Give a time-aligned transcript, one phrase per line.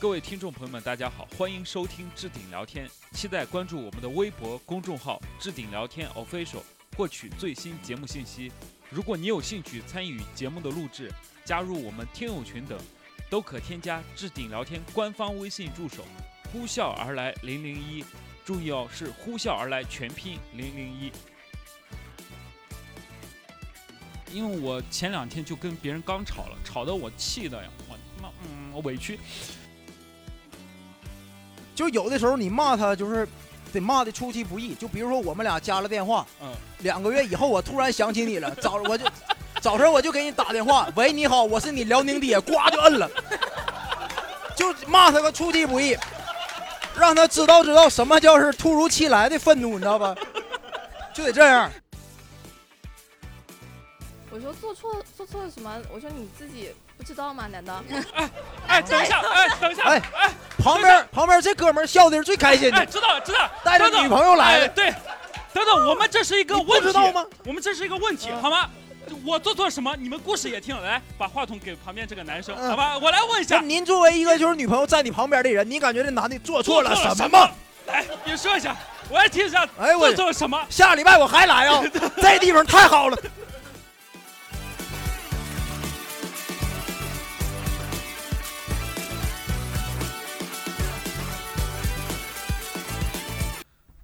[0.00, 6.62] 各位听众朋友们，大家好，欢迎收听置顶聊天，期待关注我们的微博公众号“置顶聊天 official”，
[6.96, 8.50] 获取最新节目信息。
[8.88, 11.12] 如果你有兴趣参与节目的录制，
[11.44, 12.78] 加入我们听友群等，
[13.28, 16.06] 都可添加置顶聊天官方微信助手
[16.50, 18.02] “呼啸而来零零一”，
[18.42, 21.12] 注意哦，是“呼啸而来”全拼零零一。
[24.32, 29.18] 因为我前两天就跟别人刚吵了，吵得我气的呀，我他妈嗯我委屈。
[31.80, 33.26] 就有的时候你骂他，就是
[33.72, 34.74] 得骂的出其不意。
[34.74, 39.06] 就比如说我们俩加了电话，嗯，两个月以后我突然想起你了，早我就
[39.62, 43.10] 早晨我就给你打电话，喂，你好，我是你辽宁爹，呱就摁了，
[44.54, 45.96] 就骂他个出其不意，
[46.98, 50.14] 让他知道知道什么叫是突如其来的愤怒，你知道吧？
[51.14, 51.70] 就得这样。
[54.30, 55.80] 我说做错做错了什么？
[55.90, 56.68] 我说你自己
[57.00, 57.46] 不知道吗？
[57.50, 57.82] 难道？
[58.14, 58.30] 哎
[58.68, 64.94] 哎，等一下，哎，等一下，哎哎，旁边旁边这哥们儿笑的是最开心哎，的，知道知道，带着女朋友来哎的，对，
[65.54, 67.24] 等等，我们这是一个问题，知道吗？
[67.46, 68.68] 我们这是一个问题，嗯好吗？
[69.24, 69.96] 我做错什么？
[69.96, 72.98] 你们故事也听了，来，把话筒给旁边这个男生，嗯好吧？
[72.98, 77.50] 我来问一下，您作为一个就是女朋友在你旁边的人，你感觉这男的做错了什么吗？？
[77.86, 78.76] 来，你说一下，
[79.08, 80.60] 我来听一下，哎我做错了什么？
[80.68, 81.82] 下礼拜我还来啊，
[82.20, 83.16] 这地方太好了。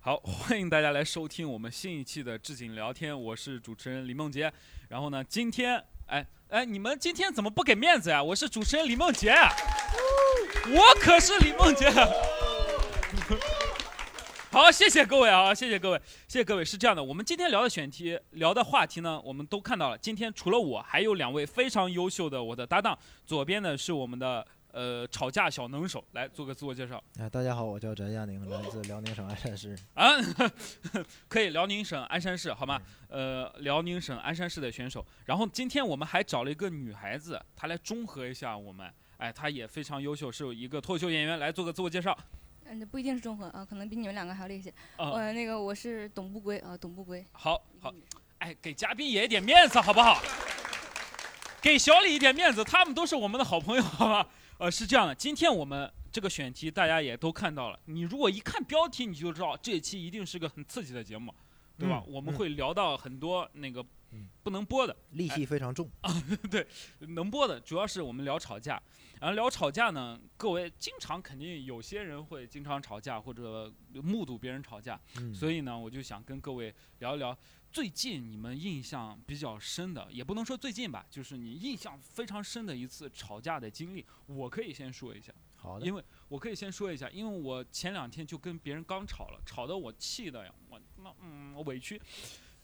[0.07, 4.53] 好， 欢迎大家来收听我们新一期的置景聊天，我是主持人李梦洁。
[4.89, 8.23] 然后呢，今天，哎哎，你们今天怎么不给面子呀？
[8.23, 9.33] 我是主持人李梦洁，
[10.69, 11.91] 我可是李梦洁。
[14.53, 16.65] 好，谢谢各位啊，谢谢各位，谢谢各位。
[16.65, 19.99] 是这样的，我们今天聊的选题、聊的话题呢，我们都看到了。
[19.99, 22.97] 今天除了我，还有两位非常优秀的我的搭档。
[23.27, 24.47] 左边呢是我们的
[24.77, 27.03] 呃吵架小能手，来做个自我介绍。
[27.19, 29.75] 哎，大家好，我叫翟亚宁，来自辽宁省鞍山市。
[29.95, 30.07] 啊，
[31.29, 32.79] 可以，辽宁省鞍山市，好吗？
[33.09, 35.03] 呃，辽宁省鞍山市的选手。
[35.25, 38.93] 然后今天我们还找了一个女孩子，她来中和一下我们。
[39.17, 42.15] 哎，她也非常优秀，是一个脱口秀演员，来做个自我介绍。
[42.67, 44.71] 嗯，不一定是中和啊，可能比你们两个还要厉害。
[45.03, 47.25] 啊、我那个我是董不归啊，董不归。
[47.33, 47.91] 好好，
[48.41, 50.21] 哎，给嘉宾也一点面子，好不好？
[51.63, 54.29] 给小李一点面子，他们都是我们的好朋友，好吧？
[54.59, 61.35] 呃，是这样的，今天我们这个选题大家也都看到了，你如果一看标题，你就知道这一期一定是个很刺激的节目，
[61.79, 62.03] 对吧？
[62.07, 65.91] 嗯我们嗯会聊到很多那个嗯不能播的，戾气非常重，
[66.51, 66.67] 对
[67.01, 68.83] 能播的主要是我们聊吵架，
[69.21, 77.37] 然后聊吵架呢，各位经常肯定有些人会经常吵架或者目睹别人吵架，嗯所以呢，我就想跟各位聊一聊
[77.77, 84.03] 最近你们印象比较深的，也不能说最近吧，就是你印象非常深的一次吵架的经历。
[84.25, 92.01] 我可以先说一下，好的因为我可以先说一下，因为我前两天就跟别人刚吵了，吵得我气的呀，我他妈嗯我委屈。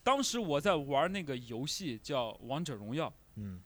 [0.03, 3.61] 当时我在玩那个游戏叫《王者荣耀》，嗯，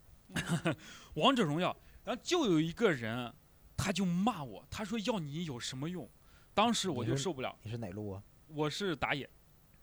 [1.15, 3.33] 王者荣耀，然后就有一个人，
[3.77, 6.11] 他就骂我，他说要你有什么用？
[6.53, 8.23] 当时我就受不了，你是哪路啊？
[8.49, 9.31] 我是打野，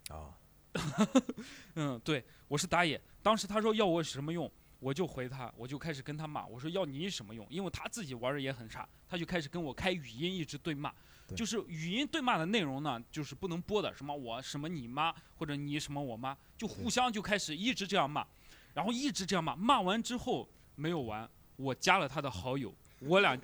[0.09, 0.37] 啊，
[1.75, 2.99] 嗯，对，我是打野。
[3.21, 7.45] 当时他说要我什么用，我就回他，我就开始跟他骂，我说要你什么用？
[7.49, 10.91] 因为他自己玩的也很差，他就开始跟我开语音一直对骂，
[11.27, 18.25] 对就是语音对骂的内容呢，就是不能播的，什么我什么你妈或者你什么我妈，就互相就开始一直这样骂，
[18.73, 23.39] 然后一直这样骂，骂完之后没有完，我加了他的好友，我俩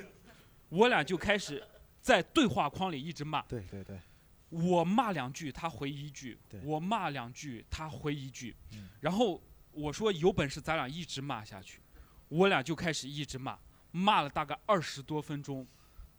[0.70, 1.64] 我俩就开始
[2.02, 3.42] 在对话框里一直骂。
[3.44, 4.00] 对对对，
[4.50, 8.56] 我骂两句，他回一句；我骂两句，他回一句。
[8.74, 11.80] 嗯然后我说有本事咱俩一直骂下去，
[12.28, 13.58] 我俩就开始一直骂，
[13.92, 15.66] 骂了大概二十多分钟，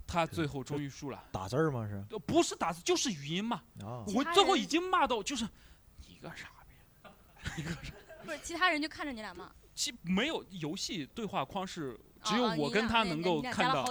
[0.06, 1.22] 他最后终于输了。
[1.30, 1.86] 打字儿吗？
[1.86, 5.47] 是呃不是打字就是语音骂，啊，我最后已经骂到就是
[6.08, 6.48] 你个傻
[7.56, 7.62] 逼，
[8.24, 9.50] 不是，其他人就看着你俩骂。
[9.74, 13.84] 其没有游戏对话框是只有啊我跟他能够看到？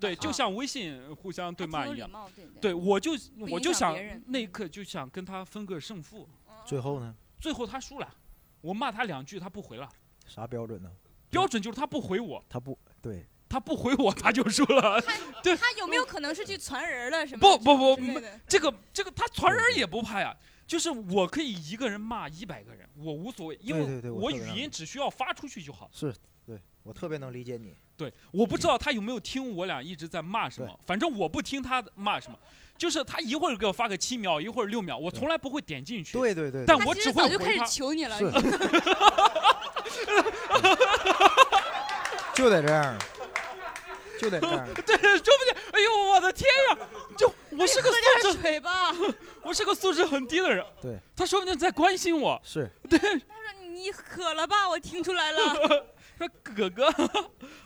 [0.00, 2.10] 对，就啊像微信互相对骂一样。
[2.34, 2.60] 对对。
[2.60, 3.12] 对，我就
[3.50, 3.96] 我就想
[4.26, 6.28] 那一刻就想跟他分个胜负。
[6.64, 7.14] 最后呢？
[7.38, 8.14] 最后他输了，
[8.60, 9.88] 我骂他两句，他不回了。
[10.26, 10.90] 啥标准呢？
[11.30, 15.00] 标准就是他不回我，他不对，他不回我他就输了。
[15.00, 17.58] 他有没有可能是去传人了什么？
[17.58, 25.88] 不不不这个这个他传人也不怕呀，就是我可以一个人骂一百个人，我无所谓，因为我语音只需要发出去就好。
[25.92, 26.12] 是
[26.44, 27.76] 对我特别能理解你。
[27.96, 32.38] 对，我不知道他有没有听我俩一直在骂什么，反正我不听他骂什么，
[32.76, 36.12] 就是他一会儿给我发个七秒，一会儿六秒，我从来不会点进去。
[36.18, 38.18] 对对对，但我只会实早就开始回他求你了。
[38.18, 38.24] 是
[42.34, 42.98] 就得这样。
[44.18, 44.66] 就得这样。
[44.74, 46.78] 对，说不定，哎呦，我的天呀！
[47.56, 48.92] 就我是个喝素质，水吧。
[49.42, 50.64] 我是个素质很低的人。
[50.80, 52.40] 对，他说不定在关心我。
[52.44, 54.68] 是， 对，他说你渴了吧？
[54.68, 55.86] 我听出来了。
[56.16, 56.86] 说哥哥，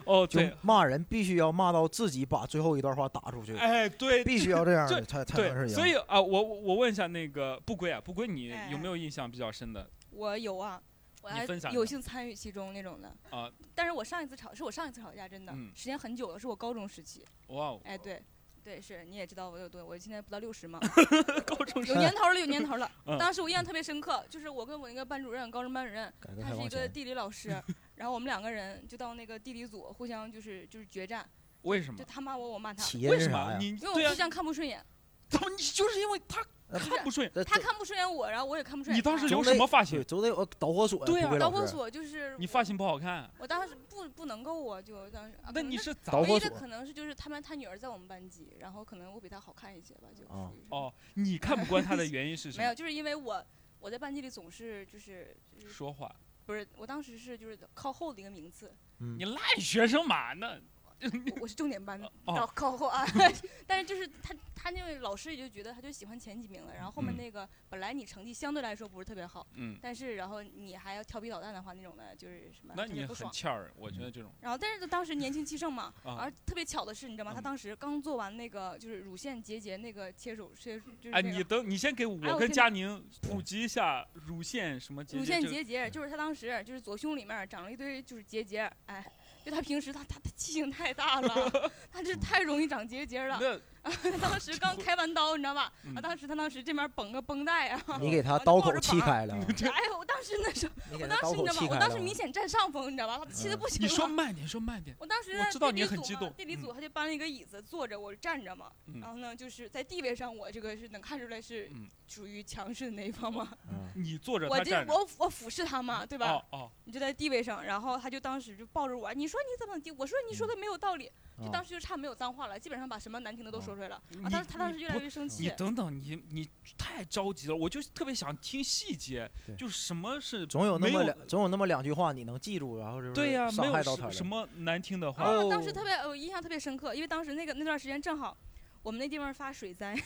[0.05, 5.75] 哦，就对，骂人必须要骂到自己把最后一段话打出去，哎，对，必须要这样的才才是赢。
[5.75, 10.83] 所以啊，我我问一下那个不归啊，不归你哎有没有印象比较深的我有啊，
[11.23, 13.15] 我还有幸参与其中那种的。
[13.31, 13.49] 啊？
[13.73, 17.25] 但是我上一次吵是我上一次吵架，真的、嗯时间很久了，是我高中时期。
[17.51, 18.21] 哇哦，哎，对，
[18.63, 20.79] 对，是你也知道我有多，我现在不到六十嘛，
[21.47, 22.91] 高中有年头了，有年头了。
[23.07, 26.13] 嗯当时我印象特别深刻，就是我跟我那个班主任，高中班主任，
[26.43, 27.49] 他是一个地理老师，
[27.97, 31.29] 然后我们两个人就到那个地理组互相就是就是决战，
[31.63, 32.05] 为什么就？
[32.05, 33.57] 他骂我，我骂他，为什么？
[33.61, 34.85] 因为我互，相看不顺眼，
[35.29, 36.47] 怎么你就是因为他呃
[36.79, 37.45] 看不顺眼？
[37.45, 39.11] 他看不顺眼我，然后我也看不顺眼他。
[39.11, 40.05] 你当时留什么发型对，？
[40.05, 41.05] 都得有导火索呀。
[41.07, 45.37] 对啊导火索就是你发型不好看，我当时不不能够啊，就当时。
[45.53, 50.93] 那你是咋导火索唯一的可能是就是他们他女儿在我们班级，然后可能我比她好看一些吧，就啊属于是哦？
[51.15, 53.45] 你看不惯他的原因是什么 没有，就是因为我
[53.79, 56.15] 我在班级里总是就是就是说话，
[56.47, 60.33] 不是我当时是就是靠后的一个名次，嗯你赖学生嘛？
[60.35, 60.59] 那
[61.03, 61.11] 我
[61.43, 63.05] 我是重点班，哦靠靠后啊。
[63.67, 73.05] 但是就是他他那位老师也就觉得他就喜欢前几名了，然后后面嗯那个本来你成绩相对来说不是特别好，嗯，但是然后你还要调皮捣蛋的话那种的，就是什么那你。
[73.11, 77.35] 很欠儿，我觉得这种然后，但是当时年轻气盛嘛， 啊而特别巧的是，你知道吗？
[77.35, 89.05] 他嗯当时刚做完那个就是乳腺结节那个切手切，就是哎，你等，你先给哎我跟佳宁普及一下乳腺什么结乳节这个腺结节，就是他当时就是左胸里面长了一堆就是结节，哎，
[89.45, 93.39] 就他平时他他他气性太大了， 他这太容易长结节了。
[94.21, 95.73] 当时刚开完刀，你知道吧？
[95.85, 99.35] 嗯啊，当时他当时这边绷个绷带啊，你给他刀口抱着膀气开了，
[99.73, 101.69] 哎，我当时那时候，我当时你知道吗？
[101.71, 101.99] 我当时。
[102.01, 103.19] 明显占上风，你知道吧？
[103.25, 104.13] 他气的嗯不行你说了。
[104.13, 104.97] 慢点，说慢点。
[104.99, 108.67] 我当时在我知道你地理组嘛很激动嗯地理组他就搬了一个椅子坐着，我站着嘛。
[108.87, 113.49] 嗯然后呢，就是在地位上，我这个是能看出来是嗯属于强势的那一方嘛。
[113.71, 114.83] 嗯 你坐着，我这。
[114.87, 116.33] 我我俯视他嘛，对吧？
[116.33, 119.91] 哦哦，你就在地位上，然后他就当时就抱着我，你说你怎么地？
[119.93, 121.11] 我说你说的没有道理，
[121.41, 124.01] 就啊当时就差没有脏话了，基本上把什么难听的都说出来了。
[124.11, 135.25] 你啊，当时他当时越来越生气，你等等，你你太着急了，我就特别想听细节，就是什么是总有那么两，总有那么两句话你能记住，然后就是对呀，没有伤害到他的什什么难听的话。
[135.49, 138.37] 当时特别我印象特别深刻，因为当时那个那段时间正好。
[138.83, 140.01] 我们那地方发水灾，啊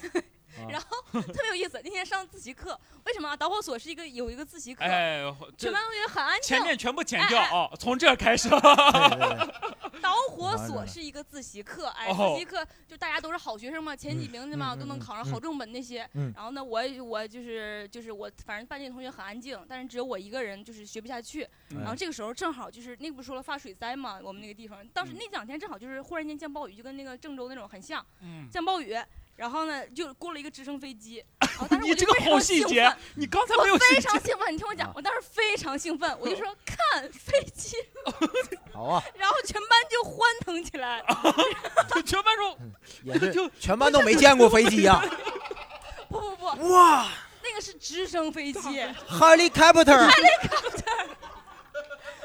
[0.69, 1.81] 然后 特别有意思。
[1.85, 3.37] 那天上自习课，为什么啊？
[3.37, 5.21] 导火索是一个有一个自习课，哎，
[5.57, 6.63] 全班同学很安静前。
[6.63, 8.49] 面全部剪掉哦，从这儿开始。
[10.01, 16.09] 导火索是一个自习课，哎，哦自习课就大家都是好学生嘛，前几名的嘛，嗯都能嗯考上好重本那些。
[16.15, 21.49] 嗯然后呢，我我就是就是我，反正班级同学很安静，但是只有我一个人就是学不下去。
[21.71, 28.95] 嗯然后这个时候正好就是那不是说了发水灾嘛，我们那个地方，当时嗯那两天正好就是忽然间降暴雨，就跟那个郑州那种很像，嗯，降暴雨。
[29.37, 34.01] 然后呢，就过了一个直升飞机， 然后当时你这个我就非常好细节兴奋，你刚才没有我非。
[34.01, 37.77] 常兴奋，你听我讲啊，我当时非常兴奋，我就说 看飞机，
[38.73, 41.03] 好啊，然后全班就欢腾起来。
[42.07, 42.59] 全班说
[43.03, 45.03] 也是就全班都没见过飞机呀！
[46.09, 47.09] 不不不，哇。
[47.47, 48.59] 那个是直升飞机
[49.11, 50.11] ，，helicopter。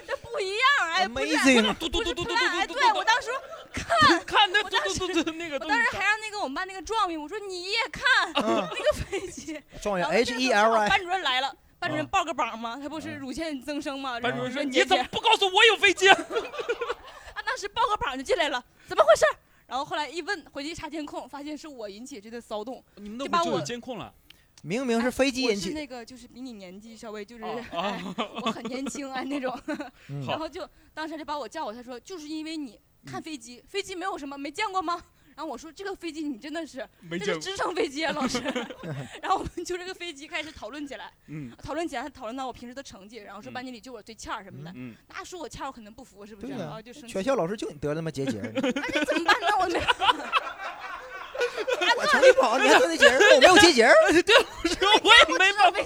[0.07, 3.41] 这不一样，哎，不是 amazing，嘟嘟嘟嘟嘟 plan，哎，对我当时说
[3.83, 11.55] 看，看那嘟我当嘟嘟嘟那个我当时还让那个我们班那个状元，我说你也看嗯 那个飞机， 状元然后 H E L I，班主任来了。
[11.79, 14.19] 班主任啊报个榜吗，他不是啊乳腺增生吗？
[14.19, 16.07] 班主任说：“你怎么不告诉我有飞机？”
[17.33, 19.25] 他， 当时报个榜就进来了，怎么回事？
[19.65, 22.83] 然后后来一问，回去一查监控，发现是我引起这个骚动。
[22.95, 24.13] 你们那会儿就有就把我监控了
[24.61, 27.43] 明明是飞机我是引起，那个就是比你年纪稍微就是！
[27.45, 29.57] 我很年轻啊那种。
[30.09, 35.01] 嗯然后就当时就把我叫我，他说就是因为你嗯看飞机，飞机没有什么没见过吗？
[35.39, 37.33] 然后我说这个飞机你真的是，没见过。
[37.33, 38.39] 这是直升飞机啊， 老师。
[39.23, 44.71] 然后我们就这个飞机开始讨论起来，嗯讨论起来，讨论到我平时的成绩，然后说嗯班级里就我最欠儿什么的。
[44.75, 46.47] 嗯，那说我欠儿，我肯定不服，是不是？
[46.47, 47.07] 对呀然后就生气。
[47.13, 49.47] 全校老师就你得了那么结节，那这怎么办呢？
[49.61, 49.79] 我没，
[51.95, 55.79] 我成绩不好，你还得那节儿，我没有结节儿，我也没办法。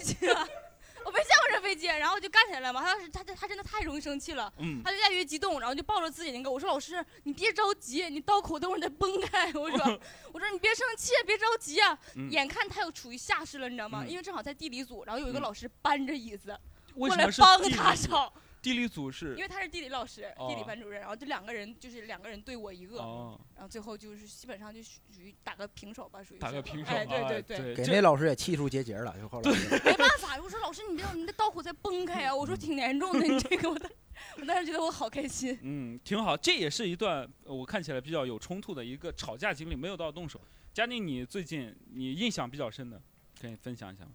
[1.14, 2.82] 没见过这飞机，然后就干起来了嘛。
[2.82, 4.52] 他当时他他他真的太容易生气了。
[4.58, 9.48] 嗯，他就越来越激动，然后就抱着自己那个，我说老师，你别着急，你刀口等会儿再崩开。
[9.56, 10.00] 我说，
[10.34, 11.98] 我说你别生气，别着急啊。
[12.16, 14.04] 嗯眼看他又处于下势了，你知道吗？
[14.04, 16.58] 嗯因为正好在地理组，然后有一个嗯老师搬着椅子
[16.96, 17.82] 为什么是过来帮地理组？
[17.82, 26.94] 他吵，地理组是因为他是地理老师、地理哦班主任，然后这两个人就是两个人对我一个，哦，然后最后就是基本上就属于打个平手吧，属于是打个平手。
[26.94, 29.52] 哎，对对对对，给这那老师也气出结节了，就后来
[29.84, 32.34] 没办法，我说老师你这你的刀口在崩开啊！
[32.34, 33.92] 我说挺严重的，你这个我当
[34.40, 35.60] 我当时觉得我好开心。
[35.62, 40.40] 嗯，挺好，这也是一段呃我看起来比较有冲突的一个吵架经历，没有到动手。
[40.74, 43.02] 佳宁，你最近你印象比较深的，
[43.40, 44.12] 可以分享一下吗？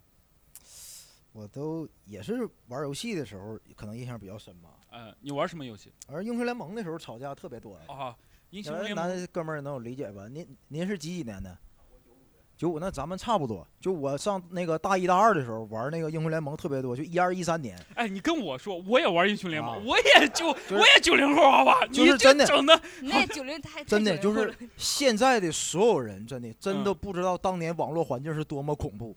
[1.32, 4.70] 我都也是玩游戏的时候，可能印象比较深吧。
[4.90, 5.92] 呃，你玩什么游戏？
[6.06, 7.76] 而英雄联盟的时候吵架特别多。
[7.87, 8.16] 啊，
[8.50, 9.08] 英雄咱联盟。
[9.08, 10.26] 男哥们儿能有理解吧？
[10.28, 11.56] 您您是几几年的？
[12.56, 13.64] 九五，那咱们差不多。
[13.80, 17.78] 就我上那个大一大二的时候玩那个英雄联盟特别多，就一二一三年。
[17.94, 21.87] 哎，你跟我说，我也玩英雄联盟，啊我也就、 是我也九零后，好吧？
[21.87, 29.14] 就是你这真的整的， 那九零太 真的就太90后了是现在的所有人，真的真的嗯不知道当年网络环境是多么恐怖。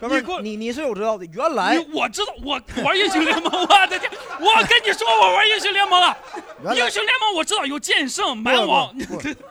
[0.00, 4.10] 哥们你你你是有知道的，原来你我知道，我玩英雄联盟，我的天！
[4.40, 6.16] 我跟你说，我玩英雄联盟啊，
[6.62, 8.94] 原来英雄联盟我知道有剑圣、蛮王，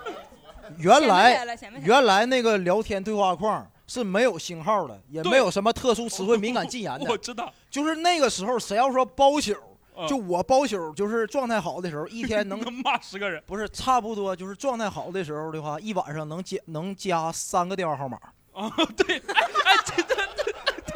[0.77, 1.46] 原来
[1.84, 7.10] 原来那个聊天对话框是没有星号的，也没有什么特殊词汇、 敏感禁言的。
[7.10, 9.54] 我知道，就是那个时候，谁要说包宿，
[9.98, 13.42] 嗯就我包宿，就是状态好的时候，一天能能 骂十个人。
[13.46, 18.18] 不是差不多，就是状态好的时候的话，一晚上能加能加三个电话号码。
[18.54, 20.16] 啊，对，哎哎，这这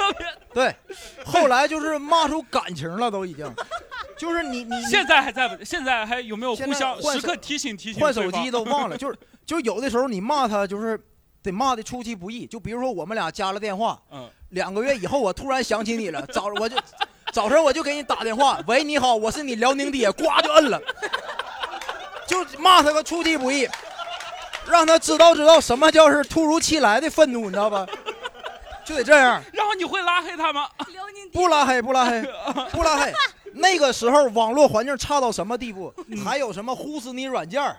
[0.53, 0.75] 对，
[1.25, 3.49] 后来就是骂出感情了，都已经，
[4.17, 5.63] 就是你你 你现在还在不？
[5.63, 8.01] 现在还有没有现互相时刻提醒提醒？
[8.01, 8.51] 换手机。
[8.51, 10.99] 都忘了，就是就有的时候你骂他就是
[11.41, 16.75] 得骂的出其不意，就比如说我们俩加了电话，嗯，两个月以后我突然想起你了，早我就
[17.31, 20.81] 早晨我就给你打电话，喂你好，我是你辽宁爹，呱就摁了，
[22.27, 23.65] 就骂他个出其不意，
[24.67, 27.87] 让他知道知道什么叫是突如其来的愤怒，你知道吧？
[28.85, 30.67] 就得这样，然后你会拉黑他吗？
[31.31, 32.21] 不拉黑不拉黑
[32.71, 33.13] 不拉黑。
[33.53, 35.93] 那个时候网络环境差到什么地步？
[36.23, 37.77] 还有什么呼死你软件儿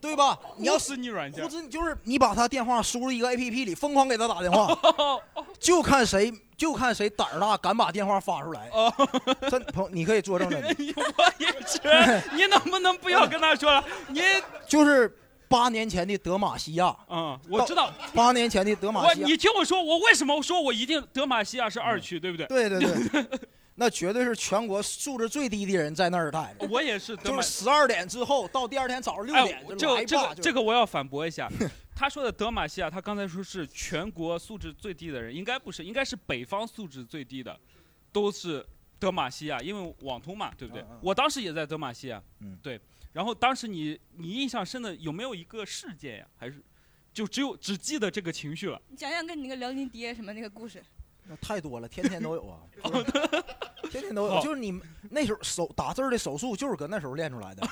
[0.00, 0.38] 对吧？
[0.56, 1.50] 你要呼死你软件呼。
[1.50, 5.22] 之就是你把他电话输入一个 A P P 里，疯狂给他打电话， 哦
[5.58, 8.70] 就看谁就看谁胆儿大，敢把电话发出来。
[8.72, 8.90] 哦，
[9.50, 10.56] 真朋，你可以作证的，
[10.96, 13.84] 我也是，你能不能不要跟他说了？
[14.08, 14.22] 你，
[14.66, 15.14] 就是
[15.50, 22.46] 八年前的德玛西亚，嗯，我知道，八年前的德玛我西亚，你听我说，我为什么说我一定德玛西亚是二区，对不对？
[22.46, 23.40] 对对对，
[23.74, 31.50] 那绝对是全国素质最低的人在那儿待着，我也是德玛就是十二点之后到第二天早上六哎点，这个这这个我要反驳一下，
[31.96, 37.58] 他说的德玛西亚，他刚才说是全国素质最低的人，应该不是，应该是北方素质最低的，
[38.12, 38.64] 都是
[39.00, 40.84] 德玛西亚，因为网通嘛，对不对？
[41.02, 42.56] 我当时也在德玛西亚，嗯。
[42.62, 42.80] 对。
[43.12, 46.26] 然后当时你你印象深的有没有一个事件呀？
[46.36, 46.62] 还是
[47.12, 48.80] 就只有只记得这个情绪了？
[48.88, 50.82] 你讲讲跟你那个辽宁爹什么那个故事。
[51.24, 52.60] 那太多了，天天都有啊，
[53.90, 57.66] 天天都有，就是你那时候手打字儿的手速就是搁那时候练出来的。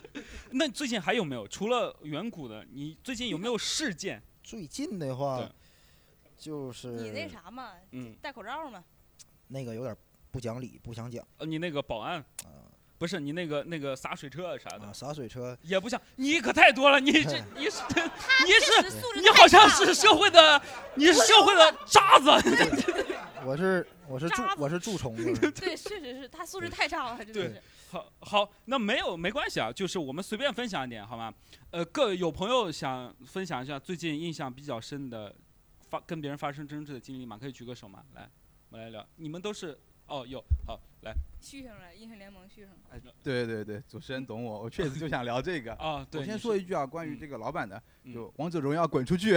[0.50, 1.46] 那最近还有没有？
[1.48, 4.22] 除了远古的，你最近有没有事件？
[4.42, 5.48] 最近的话，
[6.36, 8.82] 就是你那啥嘛，嗯，戴口罩嘛。
[9.46, 9.96] 那个有点
[10.30, 12.22] 不讲理，不想讲呃，你那个保安，
[12.98, 15.56] 不是你那个那个洒水车啥的啊，，洒水车。
[15.62, 17.82] 也不像你可太多了，你这 你是
[18.44, 20.60] 你是你好像是社会的，
[20.96, 22.30] 你是社会的渣子。
[23.46, 27.62] 我是我是蛀我是蛀虫，就是对，确实是他素质太差了，真的对是。
[27.90, 31.32] 好好，那没有没关系啊，就是我们随便分享一点好吗？
[31.70, 35.34] 呃，各有朋友想分享一下最近印象比较深的
[35.88, 37.38] 发跟别人发生争执的经历吗？
[37.40, 38.02] 可以举个手吗？
[38.14, 38.28] 来，
[38.70, 39.06] 我们来聊。
[39.16, 39.78] 你们都是
[40.08, 42.76] 哦，有好来续上了，英雄联盟续上了。
[42.90, 45.72] 哎对对对，主持人懂我，我确实就想聊这个。
[45.78, 49.36] 啊，对，我先说一句啊，关于嗯这个老板的，嗯就王者荣耀滚出去。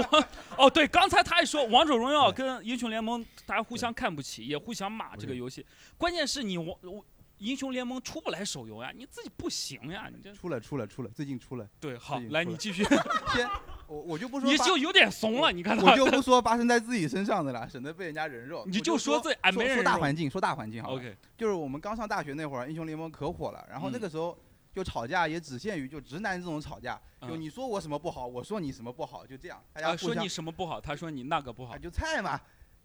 [0.56, 5.64] 哦，对，刚才他还说王者荣耀跟英雄联盟大家互相看不起，也互相骂这个游戏。
[5.96, 7.04] 关键是你王我
[7.42, 11.68] 英雄联盟出不来手游呀，你自己不行呀，你这出了出了出了，最近出了。
[11.80, 12.84] 对好来来你继续，
[13.34, 13.48] 先，
[13.88, 18.62] 我我就不说发，你就有点怂了，你看我，就不说发生在自己身上的了，省得被人家人肉。
[18.66, 20.92] 你就说自己哎没说人说大环境，说大环境好。
[20.94, 24.38] OK，就是我们刚上大学那会儿，英雄联盟可火了，然后那嗯个时候
[24.72, 32.40] 就吵架也只限于就直男这种吵架，就嗯你说我什么不好，我说你什么不好，就这样，大家互相你什么不好，他说你那个不好啊，就菜嘛。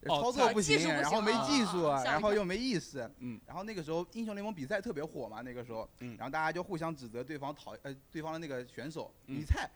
[0.08, 6.16] 哦操作不行，然后没技术，然后又没意思，嗯，然后那个时候英雄联盟比赛特别火嘛，那个时候，嗯。
[6.18, 9.38] 然后大家就互相指责对方讨呃对方的那个选手，嗯。
[9.40, 9.70] 你菜，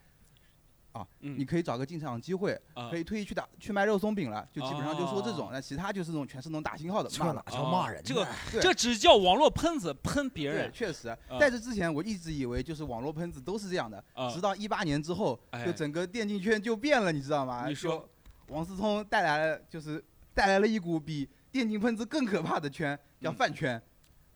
[0.92, 1.38] 啊，嗯。
[1.38, 2.90] 你可以找个进场机会，啊。
[2.90, 5.36] 可以退役去打去卖肉松饼了，就基本上就说这哦。
[5.38, 8.04] 种，那其他就是那种全是那种打星号的骂哪叫骂人呢？
[8.04, 8.28] 这个
[8.62, 11.10] 这只叫网络喷子喷别，人确实。
[11.10, 14.42] 啊，在这之前我一直以为就是网络喷子都是这样的，啊直。
[14.42, 15.66] 到一八年之后，哎。
[15.66, 17.68] 就整个电竞圈就变了，你知道吗？
[17.68, 18.08] 你说
[18.48, 23.82] 王思聪带来了，就是带来了一股比电竞喷子更可怕的圈，叫嗯饭圈。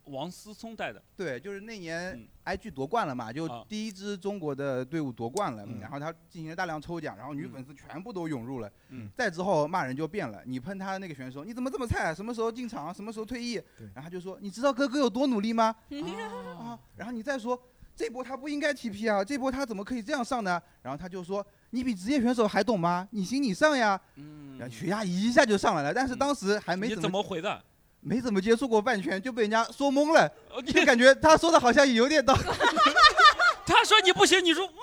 [0.10, 8.72] 王思聪带的，对，就是那年嗯 IG 夺冠了嘛，就啊第一支中国的队伍夺冠了，嗯然后他进行了大量抽奖，然后女嗯粉丝全部都涌入了。
[8.90, 12.14] 嗯再之后骂人就变了，你喷他那个选手，你怎么这么菜？
[12.14, 12.94] 什么时候进场？
[12.94, 13.56] 什么时候退役？
[13.96, 15.75] 然后他就说，你知道哥哥有多努力吗？
[16.60, 17.60] 啊，然后你再说。
[17.98, 20.62] 这波他不应该 TP 啊，这波他怎么可以这样上呢？
[20.82, 21.40] 然后他就说
[21.75, 23.05] ：“你比职业选手还懂吗？
[23.12, 27.62] 你行你上呀！”嗯然后血压一下就上来了，但是当时还没你怎怎么回的？
[28.00, 30.32] 没怎么接触过半圈，就被人家说懵了，
[30.65, 32.41] 就感觉他说的好像有点道理。
[33.67, 34.74] 他说你不行，你说嗯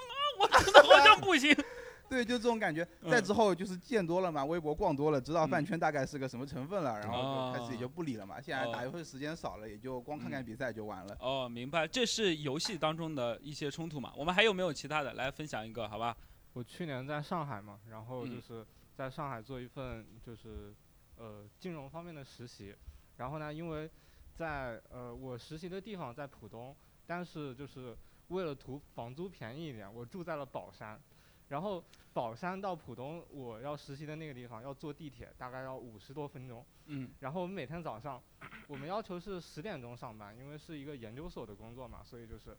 [0.41, 1.57] 我真的好像不行。
[2.11, 2.87] 对，就这种感觉。
[3.01, 8.39] 嗯再之后就是见多了嘛，微博逛多了，知道饭圈大概是个什么成分了，然后就开始也就不理了嘛。
[8.39, 11.17] 现在打游戏时间少了，也就光看看比赛就完了。
[11.21, 14.13] 哦，明白，这是游戏当中的一些冲突嘛。
[14.15, 16.15] 我们还有没有其他的来分享一个，好吧？
[16.53, 18.43] 我去年在上海嘛，然后就嗯。
[18.43, 20.75] 是在上海做一份就是
[21.17, 22.77] 呃金融方面的实习，
[23.17, 23.91] 然后呢，因为
[24.35, 27.97] 在呃我实习的地方在浦东，但是就是
[28.29, 31.01] 为了图房租便宜一点，我住在了宝山，
[31.49, 31.83] 然后
[32.13, 37.11] 宝山到浦东我要实习的那个地方要坐地铁，大概要五十多分钟，嗯。
[37.21, 38.23] 然后我们每天早上
[38.67, 42.55] 我们要求是十点钟上班，因为是一个研究所的工作嘛，所以就是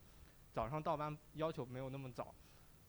[0.52, 2.34] 早上到班要求没有那么早。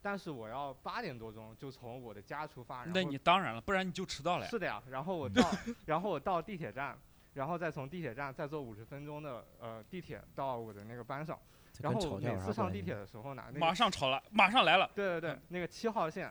[0.04, 4.50] 但是我要八点多钟就从我的家出发，然那后你当然了，不然你就迟到了呀。
[4.50, 5.50] 是的呀，然后我到，
[5.87, 6.94] 然后我到地铁站，
[7.32, 11.38] 然后再从地铁站再坐五十分钟的呃地铁到我的那个班上，
[11.80, 14.90] 然后我每次上地铁的时候呢，那个马上吵了，马上来了。
[14.94, 16.30] 对对对，那个七号线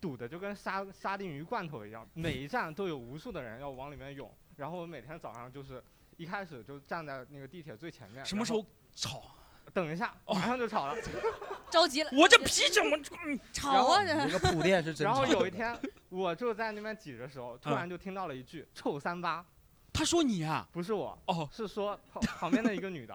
[0.00, 5.84] 堵的就跟沙沙丁鱼罐头一样，每一站都有无数的人要往里面涌，然后我每天早上就是
[6.16, 9.36] 一开始就站在那个地铁最前面，什么时候吵？
[9.72, 10.96] 等一下，马上就吵了，
[11.70, 12.10] 着急了。
[12.12, 14.04] 我这脾气我嗯吵啊！
[14.04, 19.44] 这这个铺垫是真然后有一天我就在那边挤的时候，突嗯然就听到了一句“臭三八”。
[19.92, 23.14] 他说你啊、不是我，哦是说 旁旁边的一个女的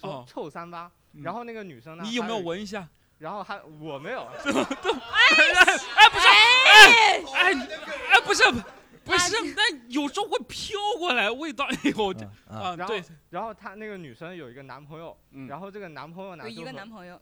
[0.00, 2.38] 说哦臭三八，嗯然后那个女生呢，你有没有？
[2.38, 2.88] 闻一下？
[3.18, 7.52] 然后还我没有， 哎哎，不是，哎哎
[8.10, 8.58] 哎，不是，不
[9.28, 11.64] 是， 那有时候会飘过来味道。
[11.64, 17.20] 哎呦，这嗯啊，然后对，然后她那个女生有一个男朋友，嗯然后这个男朋友呢，有一个男朋友，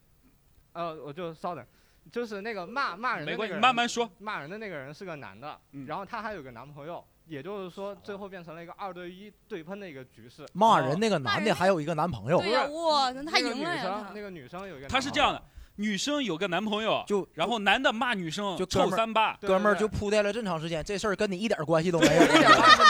[0.73, 1.65] 呃，我就稍等，
[2.11, 4.11] 就是那个骂骂人的没关系，那个人慢慢说。
[4.19, 10.47] 骂人的那个人是个男的，嗯然后他还有个男朋友，也就是说最后变成了一个二对一对喷的一个局势。
[10.53, 13.83] 骂人那个男的还有一个男朋友对，呀，不哇，那他那个女赢了呀！
[13.83, 15.43] 生那个女生有一个，他是这样的，，
[15.81, 19.35] 女生有个男朋友，就然后男的骂女生就臭三八。
[19.41, 22.23] 哥们儿就铺垫了这么长时间，这事儿跟你一点关系都没有。
[22.23, 22.85] 一点关系没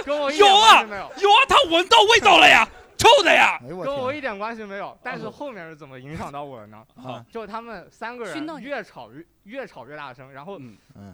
[0.00, 1.02] 有，跟我一有点关啊系没有。
[1.20, 3.58] 有啊，他闻到味道了呀， 臭的呀。
[3.60, 6.82] 跟我一点关系没有，但是后面是怎么影响到我的呢？
[6.96, 7.24] 啊！
[7.30, 10.58] 就他们三个人越吵越越吵越大声，然后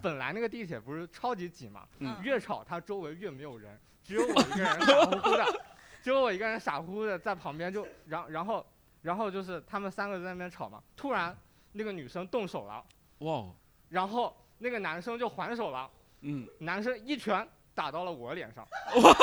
[0.00, 5.44] 本来那个地铁不是超级挤嘛，嗯越吵他周围越没有人，只有我一个人傻乎乎的，
[6.04, 8.64] 只有我一个人傻乎乎的在旁边就，然然后
[9.02, 11.36] 然后就是他们三个在那边吵嘛，突然
[11.72, 12.84] 那个女生动手了，
[13.18, 13.54] 哇哦，
[13.88, 15.88] 然后那个男生就还手了，
[16.20, 19.16] 嗯，男生一拳打到了我脸上，我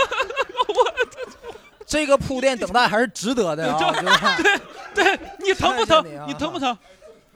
[1.86, 3.80] 这个铺垫等待还是值得的啊！
[3.80, 4.62] 就是
[4.94, 6.78] 对你疼不疼你疼不疼？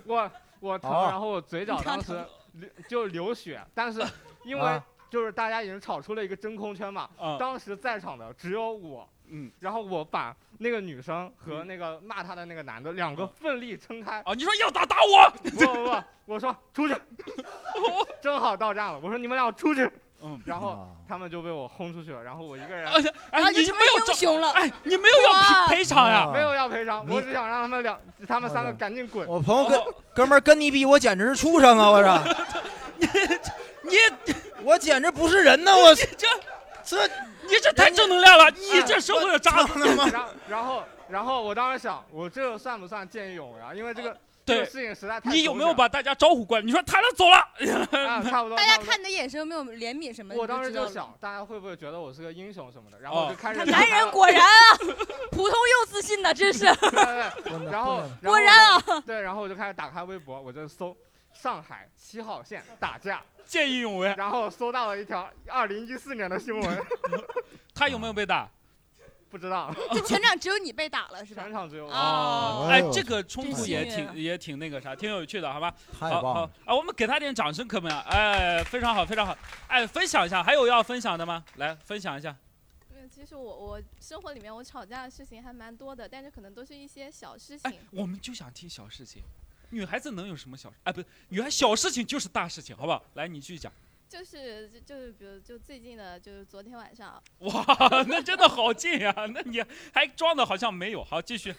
[0.04, 2.14] 我我疼，哦然后我嘴角当时
[2.54, 4.06] 流就流血，但是
[4.44, 16.96] 因为啊就是大家已经吵出了一个真空圈嘛，啊，当时在场的只有我，嗯，然后我把那个女生和那个骂她的那个男的两个奋力撑开，啊，你说要打打我，不不不，我说出去，
[18.22, 19.90] 正好到站了，我说你们俩出去，
[20.22, 22.86] 嗯，然后啊他们就被我轰出去了，然后我一个人
[23.32, 24.52] 哎，你没有找，英雄了。
[24.52, 26.28] 哎，你没有要赔赔偿呀？
[26.28, 29.28] 啊没有要赔偿，我只想让他们两他们三个赶紧滚。
[29.28, 29.82] 我朋友跟
[30.14, 31.90] 哥们儿跟你比，我简直是畜生啊！
[31.90, 32.20] 我说，
[33.84, 33.98] 你
[34.64, 35.76] 我简直不是人呐！
[35.76, 36.06] 我这
[36.84, 36.98] 这
[37.52, 39.74] 你这太正能量了，你这社会的渣子。
[39.74, 43.74] 他妈 然后然后然后我当时想，我这算不算见义勇为啊？
[43.74, 46.64] 因为这个这对个，事情实在太你有没有把大家招呼过来？
[46.66, 48.24] 你说他俩走了，啊？
[48.28, 48.58] 差不多。
[48.58, 50.40] 大家看你的眼神有没有怜悯什么的？
[50.40, 53.00] 我当时就想，大家会不会觉得我是个英雄什么的？
[53.00, 54.78] 然后我就开始看男人果然啊，
[55.32, 56.66] 普通又自信的，真是
[57.70, 58.84] 然后果然啊！
[58.88, 60.96] 啊，对，然后我就开始打开微博，我就搜
[61.34, 64.14] 上海七号线打架，见义勇为。
[64.18, 66.86] 然后搜到了一条二零一四年的新闻，
[67.74, 68.50] 他有没有被打？
[69.30, 71.54] 不知道就全场只有你被打了是吧全？
[71.54, 71.92] 场只有我。
[71.94, 75.74] 哦哎这个冲突也挺也挺那个啥，挺有趣的，好吧？
[75.98, 76.52] 太好好棒了！
[76.66, 77.98] 啊，我们给他点掌声，可不可以？
[78.10, 79.34] 哎，非常好，非常好。
[79.68, 81.46] 哎，分享一下，还有要分享的吗？
[81.56, 82.36] 来分享一下。
[82.90, 89.24] 嗯，其实我我生活里面我吵架的事情还蛮多的，但是可能都是一些小事哎情。，我们就想听小事情。
[89.72, 90.76] 女孩子能有什么小事？
[90.84, 93.04] 哎，不是，女孩小事情就是大事情，好不好？
[93.16, 93.72] 来，你继续讲。
[94.08, 97.66] 就是就就是比如就最近的，就是昨天晚上， 哇，
[98.08, 101.02] 那真的好近呀、那你还装的好像没有。
[101.02, 101.56] 好，继续。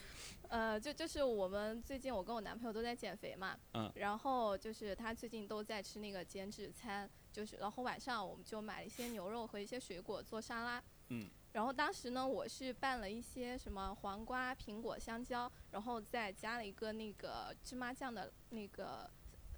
[0.48, 19.08] 呃，就就是我们最近我跟我男朋友都在减肥嘛，嗯然后就是他最近都在吃那个减脂餐，就是然后晚上我们就买了一些牛肉和一些水果做沙拉，嗯，然后当时呢我是拌了一些什么黄瓜、苹果、香蕉，然后再加了一个那个芝麻酱的那个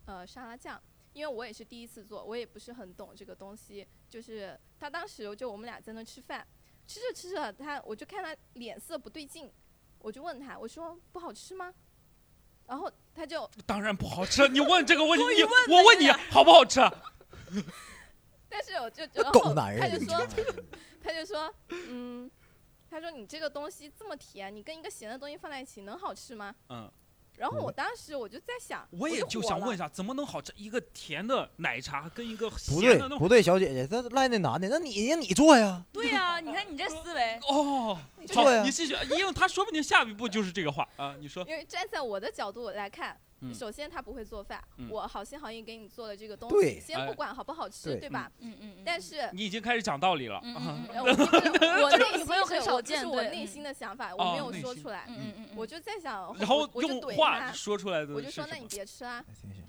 [0.07, 0.81] 呃沙拉酱。
[1.13, 3.87] 因为我也是第一次做，我也不是很懂这个东西。
[4.09, 6.45] 就是他当时就我们俩在那吃饭，
[6.89, 9.49] 吃着吃着他我就看他脸色不对劲，
[10.01, 11.73] 我就问他，我说不好吃吗？
[12.67, 16.81] 然后他就，当然不好吃，你问这个问题， 你问我问你好不好吃？
[18.57, 20.27] 但是我就然后狗男人他就说，
[21.03, 21.53] 他就说，
[21.89, 22.31] 嗯，
[22.89, 26.55] 他说你这个东西这么甜，你跟一个咸的东西放在一起能好吃吗？
[26.69, 26.89] 嗯，
[27.37, 30.53] 然后我当时我就在想，我也就想问一下，怎么能好吃？
[30.55, 35.85] 一个甜的奶茶跟一个不咸对的不对不对，小姐姐，这赖那男的，那你让你做呀？
[35.93, 43.19] 对呀、你看你这思维，哦，做呀好，你继续，因为他说不定下一步就是这个话啊，你说，因为站在我的角度来看，
[43.51, 43.55] 嗯。
[43.55, 44.89] 首先他不会做饭，嗯。
[44.91, 48.31] 我好心好意给你做了这个东西，先哎不管好不好吃，对对吧？
[48.41, 48.57] 嗯。
[48.61, 50.41] 嗯嗯，但是你已经开始讲道理了。
[50.43, 50.63] 嗯啊。
[50.67, 58.67] 嗯嗯呃 我这女朋友很少见是我内心的想法，我哦没有说出来，嗯嗯嗯，我就在想，然后我我就用怼话他，说出来的我就说那你？
[58.69, 59.63] 别吃啊，行行，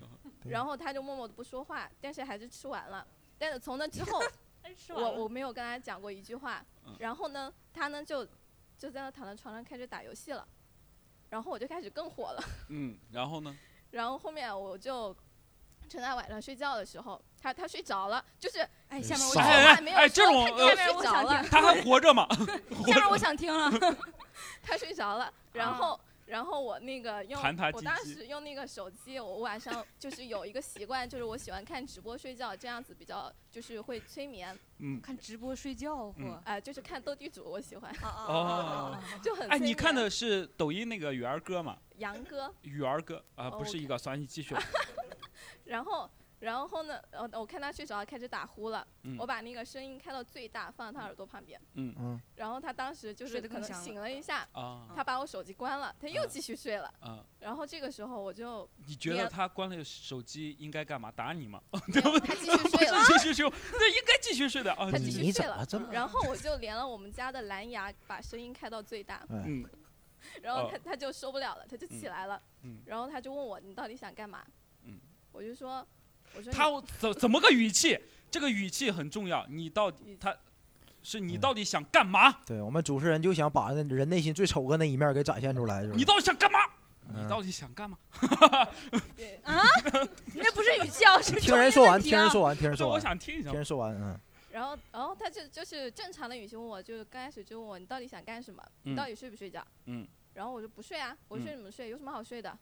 [0.52, 3.06] 然后他就默默的不说话，但是还是吃完了。
[3.38, 4.22] 但是从那之后，
[4.96, 6.64] 我我没有跟他讲过一句话。
[6.86, 6.96] 嗯。
[7.00, 8.26] 然后呢，他呢就
[8.78, 10.48] 就在那躺在床上开始打游戏了，
[11.36, 12.42] 然后我就开始更火了。
[12.72, 13.54] 嗯，然后呢？
[13.92, 15.14] 然后后面我就
[15.90, 19.42] 趁他晚上睡觉的时候，他他睡着了，就是哎，下面我有
[19.98, 22.26] 哎，这说种下面我想听，他还活着吗？
[22.88, 23.70] 下面我想听了，
[24.64, 26.00] 他睡着了，然后。
[26.26, 27.40] 然后我那个用
[27.74, 34.58] 我当时用那个手机，我晚上就是有一个习惯，就是我喜欢看直播睡觉，这样子比较就是会催眠。
[34.80, 41.78] 嗯，看直播睡觉，嗯嚯，哎、就是看斗地主，我喜欢，啊哦 就很哎，催你看的是抖音那个雨儿哥吗？
[41.98, 44.56] 杨哥，雨儿哥啊，哦不是一个，算你继续。
[45.66, 46.10] 然后
[46.46, 49.18] 然后呢，呃，我看他睡着了，开始打呼了，嗯。
[49.18, 51.94] 我把那个声音开到最大，放在他耳朵旁边，嗯。
[51.98, 54.88] 嗯，然后他当时就是可能醒了一下，啊。
[54.96, 61.12] 他把我手机关了，他又啊继续睡了，啊，然后这个时候我就你觉得他关了手机应该干嘛？
[61.12, 61.60] 打你吗？
[61.88, 63.04] 没有 他继续睡了。
[63.08, 64.92] 继续睡，对，应该继续睡的啊。
[64.92, 65.66] 他继续你睡了。
[65.66, 65.94] 怎么这么？
[65.94, 69.68] 然后我就连了我们家的蓝牙，把声音开到最大，嗯。
[70.42, 70.70] 然后哦。
[70.72, 74.44] 他他就受不了了，他就起来了，嗯，然后他就问我你到底想干嘛？
[74.84, 75.00] 嗯，
[75.32, 75.86] 我就说
[76.52, 76.66] 他
[77.00, 78.00] 怎怎么个语气？
[78.32, 79.46] 这个语气很重要。
[79.48, 80.36] 你到底他
[81.02, 82.32] 是你嗯到底想干嘛？
[82.46, 86.60] 对我们主持人就想把那人内心最丑恶那一面给展现出来，是吧你到底想干嘛？
[87.08, 87.98] 你嗯到底想干嘛？
[89.44, 89.62] 啊，
[90.34, 93.54] 你这不是语气啊，是听人说完，听人说，完，听人说完，想听一下听。
[93.56, 94.20] 人说完，嗯，
[94.52, 98.62] 然后，然后他就就是正常的语气问我，就是刚开始就问我你到底想干什么？
[98.86, 99.64] 嗯你到底睡不睡觉？
[99.86, 101.90] 嗯，然后我就不睡啊，我嗯睡什么睡？
[101.90, 102.58] 有什么好睡的？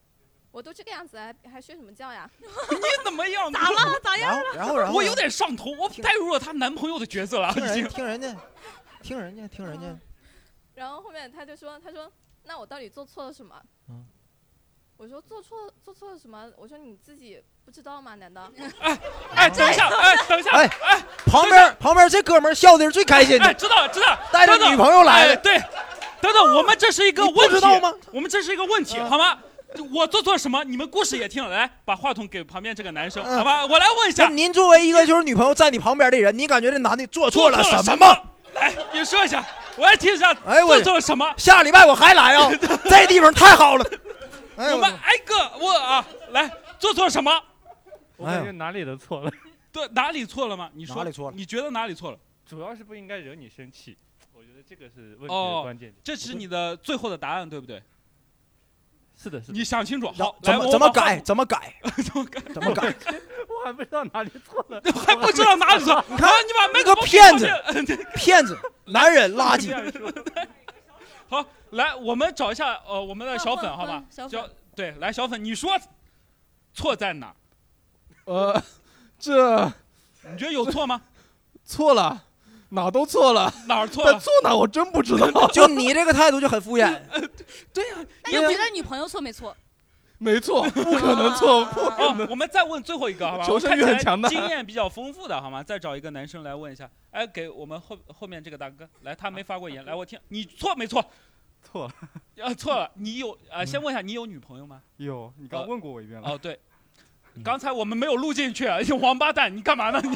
[0.53, 2.29] 我都这个样子了，还还睡什么觉呀？
[2.39, 3.51] 你怎么样？
[3.51, 3.99] 咋了？
[4.03, 4.37] 咋样？
[4.37, 7.89] 了然后然后，我有点上头，我代入了她男朋友的角色了，听人已经。
[7.89, 8.27] 听人家，
[9.01, 9.87] 听人家，听人家，
[10.75, 12.09] 然后后面他就说，他说
[12.43, 13.59] 那我到底做错了什么？
[13.89, 14.05] 嗯
[14.95, 16.49] 我说做错做错了什么？
[16.55, 18.13] 我说你自己不知道吗？
[18.13, 18.49] 难道？
[18.79, 18.99] 哎
[19.33, 25.57] 哎，等一下，哎，等一下，哎哎旁边旁边这哥们笑的是最开心哎，的，知道知道，带着女朋友来了，哎对，
[26.21, 27.91] 等等，我们这是一个问题，知道吗？
[28.11, 29.39] 我们这是一个问题，嗯好吗？
[29.93, 30.63] 我做错什么？
[30.63, 33.65] 你们故事也听了，来，把话筒给旁边这个男生，嗯好吧？
[33.65, 38.21] 我来问一下，您作为一个就是女朋友在你旁边的人，你感觉这男的做错了什什么吗？？
[38.53, 39.43] 来，你说一下，
[39.77, 41.33] 我来听一下，哎我做错了什么？
[41.37, 42.51] 下礼拜我还来啊，
[42.85, 43.85] 这地方太好了。
[44.55, 47.31] 哎我我们挨个问啊，来，做错什么？
[48.17, 49.31] 我感觉哪里都错了，
[49.71, 50.69] 对，哪里错了吗？
[50.73, 52.17] 你说哪里错了你觉得哪里错了？
[52.47, 53.97] 主要是不应该惹你生气，
[54.33, 55.95] 我觉得这个是问题哦的关键点。
[56.03, 57.81] 这是你的最后的答案，对不对？
[59.23, 60.11] 是的，是的，你想清楚。
[60.11, 61.19] 好，怎么 怎么改？？
[61.21, 61.73] 怎么改？
[62.03, 62.41] 怎么改？
[62.53, 62.93] 怎么改？
[63.47, 64.81] 我还不知道哪里错了。
[65.05, 66.03] 还不知道哪里错？
[66.09, 67.47] 你看，你把那个骗子
[68.15, 69.73] 骗子，男人垃圾。
[71.29, 74.03] 好，来，我们找一下呃我们的小粉，好吧？
[74.09, 74.27] 小
[74.75, 75.71] 对，来小粉，你说
[76.73, 77.33] 错在哪？
[78.25, 78.61] 呃，
[79.17, 79.65] 这
[80.31, 81.01] 你觉得有错吗？
[81.63, 82.23] 错了，
[82.73, 84.11] 哪都错了，哪儿错了？
[84.11, 85.47] 但错哪我真不知道。
[85.53, 86.91] 就你这个态度就很敷衍。
[87.71, 89.55] 对呀、那你觉得女朋友错没错？
[90.17, 93.45] 没错，不可能错，不可哦能。，我们再问最后一个，好吧？
[93.45, 95.61] 求生欲我看起来很强的经验比较丰富的，好吗？
[95.61, 96.89] 再找一个男生来问一下。
[97.11, 101.03] 哎，给我们后后面这个大哥，来，他没发过言， 来，我听，你错没错？
[101.61, 101.93] 错了。
[102.43, 103.65] 啊，错了，你有啊？
[103.65, 104.81] 先问一下，你有女朋友吗？
[104.97, 106.29] 有，你刚问过我一遍了。
[106.31, 106.57] 哦，对，
[107.43, 109.99] 刚才我们没有录进去，你王八蛋，你干嘛呢？
[110.01, 110.15] 你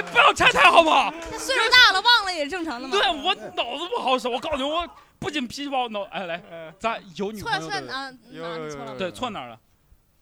[0.00, 1.10] 你不要拆台好不好？
[1.10, 2.96] 他岁数大了，忘了也正常的嘛。
[2.96, 6.40] 对我脑子不好使，我告诉你，我不仅脾气不好，脑哎来，
[6.78, 8.96] 咱有女错了错了？
[8.96, 9.58] 对，错哪儿了？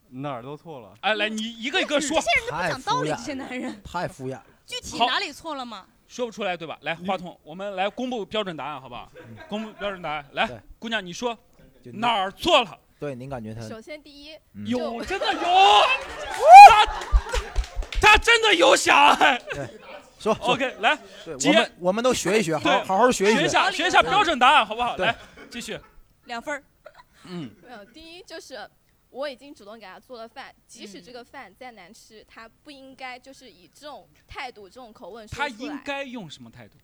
[0.09, 0.95] 哪儿都错了。
[1.03, 4.45] 哎，来，你一个一个说这，些人都不讲道理，这些男人太敷衍了。
[4.65, 5.85] 具体哪里错了吗？
[6.09, 6.79] 说不出来对吧？
[6.83, 9.11] 来，话筒，我们来公布标准答案，好不好？
[9.49, 11.37] 公布标准答案，来，姑娘，你说
[11.95, 12.79] 哪儿错了？
[12.99, 15.41] 对，您感觉他首先第一，嗯有，真的有，
[18.07, 19.13] 他他真的有想。
[19.15, 19.41] 哎
[20.19, 23.41] 说说 OK，来我们我们都学一学，好好好学一学。
[23.41, 24.97] 学一下，学一下标准答案，好不好？
[24.97, 25.17] 对来，
[25.51, 25.79] 继续。
[26.25, 26.65] 两分儿，
[27.25, 28.69] 嗯，没有，第一就是
[29.11, 35.75] 我已经主动给他做了饭，即使嗯这个饭再难吃，他不应该就是以这种态度、这种口吻说他出来。
[35.75, 36.79] 应该用什么态度？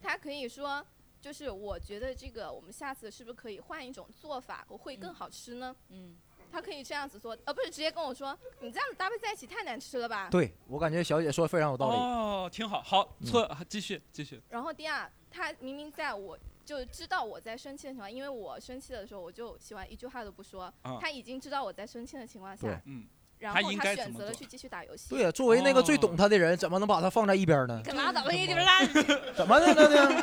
[0.00, 0.86] 他可以说，
[1.20, 5.74] 就是我觉得这个我们下次是不是可以换一种做法，我会更好吃呢？
[5.88, 6.16] 嗯，
[6.52, 10.28] 他可以这样子说，而不是直接跟我说，你这样子搭配在一起太难吃了吧？
[10.30, 11.96] 对我感觉小姐说的非常有道理。
[11.96, 14.40] 哦，挺好，好，嗯错，继续，继续。
[14.50, 23.06] 然后第二，他明明在我就知道我在生气的情况，因为我生气的时候我就喜欢一句话都不说，啊他已经知道我在生气的情况对下，嗯，
[23.42, 25.06] 然后他应该选择了去继续打游戏。
[25.10, 27.82] 对呀，作为那个最哦懂他的人，怎么能把他放在一边呢？
[27.84, 28.78] 可拉倒吧，你这边拉。
[29.36, 30.22] 怎么的呢？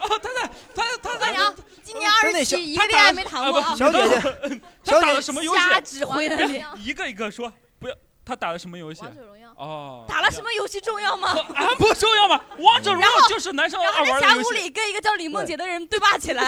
[0.00, 4.20] 哦，他在，他他在今年二十七，一个恋爱没谈过啊，小姐姐，
[4.84, 5.60] 他打小姐的什么游戏？
[5.60, 6.64] 瞎指挥的你。
[6.82, 7.94] 一个一个说，不要。
[8.24, 9.02] 他打的什么游戏？
[9.02, 11.28] 王者荣耀，哦，打了什么游戏重要吗？
[11.54, 12.40] 啊，不重要吗？
[12.58, 14.62] 王者荣耀就是男生然后爱在峡谷玩的游戏。
[14.62, 16.44] 里跟一个叫李梦洁的人对骂起来，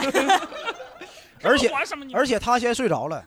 [1.43, 1.69] 而且？
[2.13, 3.25] 而且他先睡着了。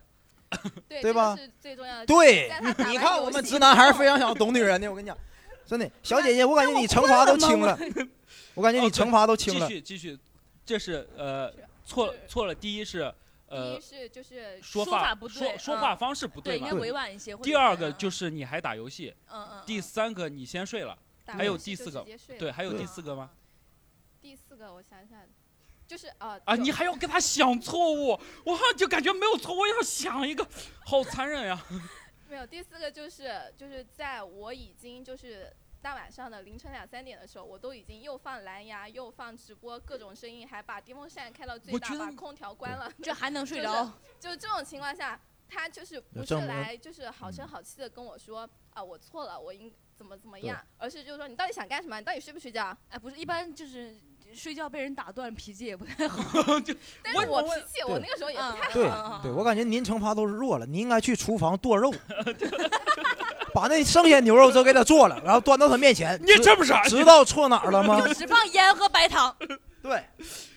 [0.88, 2.06] 对对吧是最重要的。
[2.06, 2.52] 对
[2.90, 4.90] 你看我们直男还是非常 想懂女人的。
[4.90, 5.18] 我跟你讲，
[5.66, 7.78] 真的，小姐姐， 我感觉你惩罚都轻了，
[8.54, 9.80] 我感觉你惩罚都轻了继了。
[9.80, 10.18] 续继续，
[10.66, 11.54] 这是呃
[11.86, 12.56] 错错了。
[12.56, 13.14] 第一是
[13.50, 16.78] 第呃一是就是说说法不对说说嗯话方式不对，应嘛该。
[16.78, 17.36] 委婉一些。
[17.36, 22.06] 或者第二个就是你还打游戏，嗯嗯，第嗯三个你先睡了，还有第四个
[22.40, 23.30] 对，还有第四个吗？
[24.22, 25.20] 第四个我想想，
[25.88, 28.10] 就是呃啊，你还要跟他想错误，
[28.44, 30.46] 我好像就感觉没有错误，要想一个，
[30.86, 31.66] 好残忍呀！
[32.30, 35.50] 没有第四个就是就是在我已经就是
[35.82, 42.92] 大晚上的凌晨两三点的时候，我都已经又放蓝牙又放直播各种声音，还把电风扇开到最大，把空调关了。
[43.02, 43.94] 这还能睡就是着？
[44.20, 51.98] 就这种情况下，他就是不是来就是好声好气的跟我说啊我错了，我应怎么怎么样，而是就是说你到底想干什么？
[51.98, 52.78] 你到底睡不睡觉？
[52.90, 53.96] 哎，不是，一般就是
[54.34, 56.22] 睡觉被人打断，脾气也不太好。
[57.04, 61.92] 但我我是我脾气我那个时候也不嗯太对嗯对，我感觉您惩罚都是弱了，您应该去厨房剁肉，
[63.54, 66.20] 把那剩下牛肉都给他做了，然后端到他面前。
[66.22, 66.84] 你知这么傻？
[66.88, 68.00] 知道错哪儿了吗？
[68.08, 69.36] 就只放盐和白糖，
[69.82, 70.04] 对，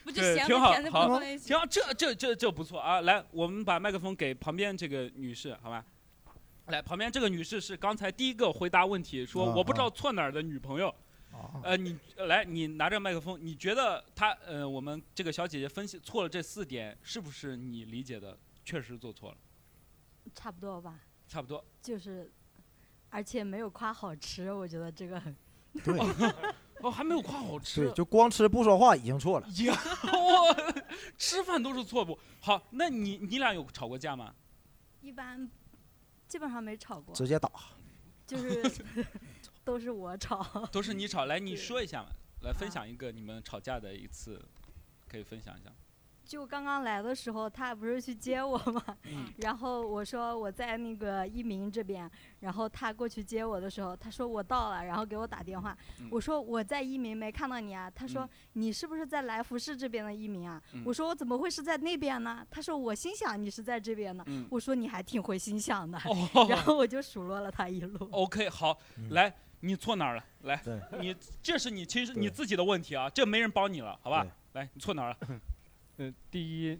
[0.04, 1.48] 不就对咸和甜的好放在一起？
[1.48, 3.00] 行，这这这这不错啊！
[3.00, 5.84] 来，我们把麦克风给旁边这个女士，好吧？
[6.66, 10.88] 来，旁边这个女士是刚才第一个回答问题，说啊我不知道错哪儿的女朋友。
[10.88, 10.94] 啊
[11.62, 19.36] 呃，你呃来，你拿着麦克风，你觉得他呃，我们这个小姐姐分析错了这四点，是不是你理解的确实做错了？
[20.34, 21.64] 差不多吧，差不多。
[21.80, 22.30] 就是，
[23.08, 25.34] 而且没有夸好吃，我觉得这个很
[25.84, 25.96] 对
[26.82, 27.94] 哦，还没有夸好吃对，。
[27.94, 29.46] 就光吃不说话已经错了。
[29.64, 29.78] 呀，
[30.12, 30.82] 我
[31.16, 32.18] 吃饭都是错误。
[32.40, 34.34] 好，那你你俩有吵过架吗？
[35.00, 35.48] 一般，
[36.26, 37.50] 基本上没吵过，直接打。
[38.26, 38.62] 就是
[39.64, 40.66] 都是我吵。
[40.72, 42.08] 都是你吵，来 你说一下嘛，
[42.42, 44.40] 来分啊享一个你们吵架的一次，
[45.08, 45.70] 可以分享一下。
[46.22, 55.76] 就刚刚来的时候，他不是去接我嘛，嗯 然后我说我在那个一鸣这边，然后他过去接我的时候，他说我到了，然后给我打电话。
[55.98, 60.62] 嗯我说我在一鸣没看到你啊，他说、嗯你是不是在来福士这边的一鸣啊？
[60.72, 62.46] 嗯我说我怎么会是在那边呢？
[62.48, 64.22] 他说我心想你是在这边呢。
[64.28, 65.98] 嗯，我说你还挺会心想的，
[66.48, 68.08] 然哦后我就数落了他一路。
[68.12, 70.24] ，OK，好，嗯来，你错哪儿了？
[70.42, 70.60] 来，
[70.98, 74.26] 你这是你其实你自己的问题啊，这没人帮你了，好吧？
[74.54, 75.16] 来，你错哪儿了？
[75.98, 76.78] 嗯， 第一，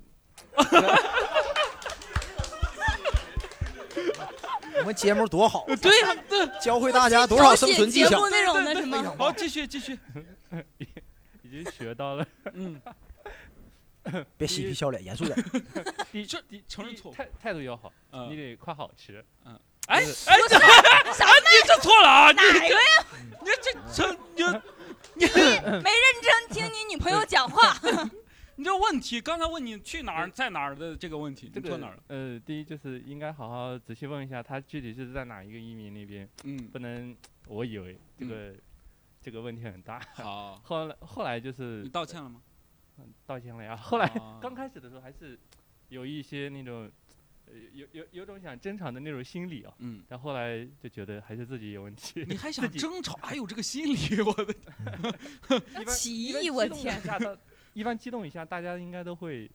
[4.79, 8.29] 我们节目多好， 对呀，对，教会大家多少生存技巧节目。
[8.31, 9.15] 那种的是吗？
[9.19, 9.99] 好，继续继续，
[11.43, 12.27] 已经学到了。
[12.55, 12.81] 嗯，
[14.39, 15.37] 别嬉皮笑脸，严肃点。
[16.11, 19.23] 第这第承认错误态态度要好，嗯，你得夸好吃。
[19.91, 22.31] 哎就是哎，这你这错了啊！
[22.31, 23.07] 你哪个呀？
[23.41, 24.43] 你这这你
[25.15, 27.77] 你没认真听你女朋友讲话。
[28.55, 32.03] 你这问题，刚才问你去哪儿，在哪儿的这个问题，这个你错哪儿了？
[32.09, 38.53] 呃，第一就是应该好好仔细问一下，他具体是在哪一个移民那边，嗯，不能我以为这个、
[39.23, 39.99] 这个问题很大。
[40.13, 42.43] 好，后来后来就是你道歉了吗？
[43.27, 43.75] 道歉了呀。
[43.75, 45.41] 后来啊刚开始的时候还是
[45.89, 46.91] 有一些那种，呃，
[47.73, 49.73] 有有有种想争吵的那种心理啊。
[49.79, 50.03] 嗯。
[50.09, 52.25] 但后来就觉得还是自己有问题。
[52.29, 54.55] 你还想争吵，还有这个心理，我的
[55.87, 57.01] 起一般义，我天
[57.73, 59.51] 一般激动一下，大家应该都会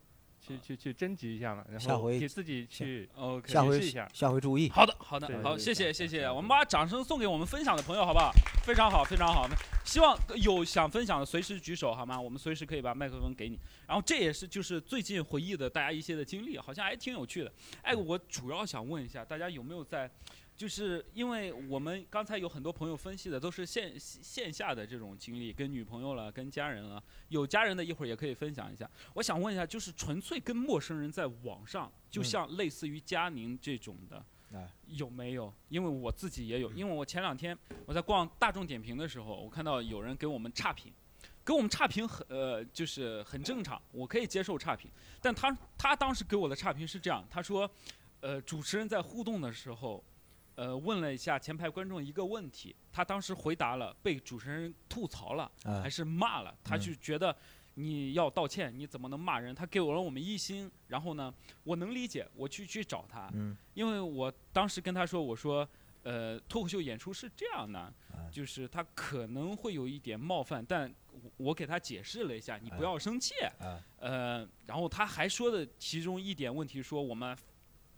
[0.45, 3.51] 去去去征集一下嘛，然后下回给自己去 OK。
[3.51, 4.69] 下回解释一下下回注意。
[4.69, 6.29] 好的，好的对，好，对谢谢，谢谢。
[6.29, 8.31] 我们把掌声送给我们分享的朋友，好不好？
[8.63, 9.47] 非常好，非常好。
[9.83, 12.19] 希望有想分享的随时举手，好吗？
[12.19, 13.59] 我们随时可以把麦克风给你。
[13.87, 17.51] 然后这也是就是最近回忆的大家一些的经历，好像还挺有趣的。
[17.81, 20.09] 哎，我主要想问一下，大家有没有在，
[20.55, 28.89] 就是因为我们刚才有很多朋友分析的都是线线下的这种经历，跟女朋友了，跟家人了，有家人的一会儿也可以分享一下。
[29.13, 34.23] 我想问一下，就是纯粹跟陌生人在网上，就嗯像类似于佳宁这种的。
[34.53, 35.51] 哎有没有？
[35.67, 40.93] 因为我自己也有，因为我前两天我在逛大众点评的时候，我看到有人给我们差评，
[41.43, 44.89] 给我们差评很呃就是很正常，我可以接受差评。
[45.19, 47.69] 但他他当时给我的差评是这样，他说，
[48.21, 50.01] 呃主持人在互动的时候，
[50.55, 57.35] 呃问了一下前排观众一个问题，他当时回答了，被主持人吐槽了，哎还是骂了，他嗯就觉得。
[57.77, 59.53] 你要道歉，你怎么能骂人？
[59.53, 61.33] 他给我了我们一星，然后呢，
[61.65, 65.67] 我能理解，我去去找他，嗯因为我当时跟他说，我说，
[66.03, 77.37] 呃，脱口秀演出是这样的，哎就是他可能会有一点冒犯，但我我给他解释了一下，你不哎要生气，哎呃，然后他还说的其中一点问题说我们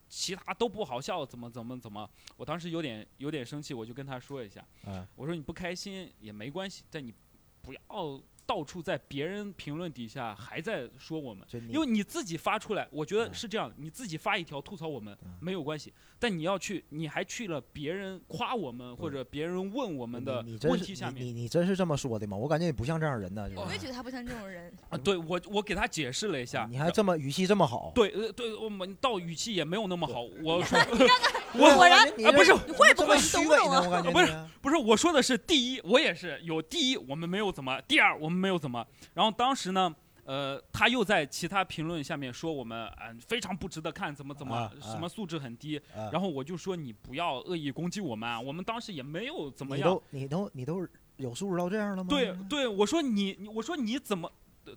[0.08, 7.14] 其他都不好笑，怎么怎么怎么，我当时有点有点生气，我就跟他说一下，哎我说你不开心也没关系，但你
[7.62, 11.46] 不要到处在别人评论底下还在说我们。
[11.70, 22.38] 因为你自己发出来，我觉得嗯是这样，你自己发一条吐槽我们嗯没有关系，但你要去，你还去了别人夸我们或者别人问我们的问题下面你你你真是这么说的吗？
[22.38, 24.74] 我感觉你不像这样人呢，就是我也觉得他不像这种人。
[24.90, 27.92] 啊，对我我给他解释了一下，你还这么语气这么好。
[27.94, 30.80] 对呃对，我们到语气也没有那么好，我说
[31.58, 33.82] 我果然你啊不是这你会不会你懂不懂啊虚伪呢？
[33.86, 39.94] 我感觉不是不是我说的是第一，我也是有第一我们没有怎么，第二我们没有怎么，然后当时呢。
[40.30, 49.90] 呃，他又在其他评论下面说我们啊、呃非常不值得看，怎么怎么、啊什么素质很低，啊然后我就说你不要恶意攻击我们啊，我们当时也没有怎么你样。
[49.90, 52.10] 都你都你都有素质到这样了吗？
[52.10, 54.30] 对对，我说你，你我说你怎么？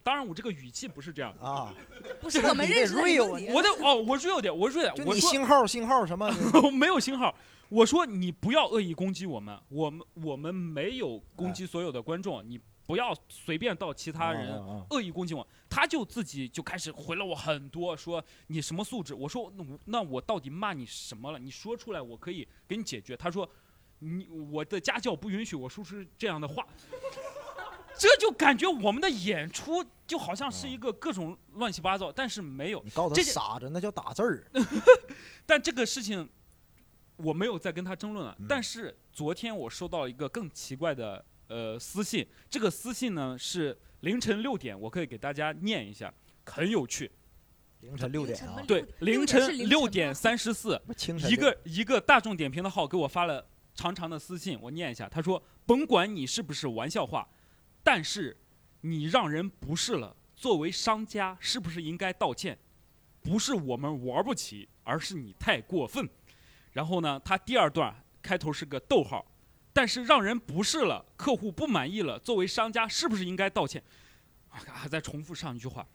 [0.03, 1.75] 当然我这个语气不是这样，啊，
[2.21, 6.31] 不是我们认识的 real 你我的哦，我 real 点，我点，我星号星号什么？
[6.63, 7.35] 我没有信号。
[7.69, 15.47] 我说你不要恶意攻击我们，我们我们没有攻击所有的观众，你不要随便到其他人啊啊啊恶意攻击我。
[15.69, 19.15] 他就自己就开始回了我很多，说你什么素质？
[19.15, 21.39] 我说那我那我到底骂你什么了？
[21.39, 23.17] 你说出来，我可以给你解决。
[23.17, 23.49] 他说
[24.01, 26.67] 你我的家教不允许我说出这样的话。
[28.01, 32.83] 这就感觉我们的演出就好像是一个各种乱七八糟，但是没有。
[32.83, 34.43] 你告诉他傻子，那叫打字儿。
[35.45, 36.27] 但这个事情
[37.17, 38.35] 我没有再跟他争论了。
[38.41, 46.11] 嗯但是昨天我收到一个更奇怪的呃私信，这个私信呢是凌晨六点，我可以给大家念一下，
[46.47, 47.13] 很有趣。
[47.81, 50.81] 凌晨六点啊，对，凌晨六点三十四，
[51.29, 57.29] 一个一个大众点评的号给我发了长长的私信，我念一下，他说：“甭管你是不是玩笑话，
[57.83, 58.37] 但是
[58.83, 62.59] 你让人不适了，作为商家是不是应该道歉？
[63.23, 66.09] 不是我们玩不起，而是你太过分。”
[66.73, 69.27] 然后呢，他第二段开头是个逗号，
[69.73, 73.83] 但是让人不适了，客户不满意了，作为商家是不是应该道歉？
[74.49, 75.87] 啊，还在重复上一句话。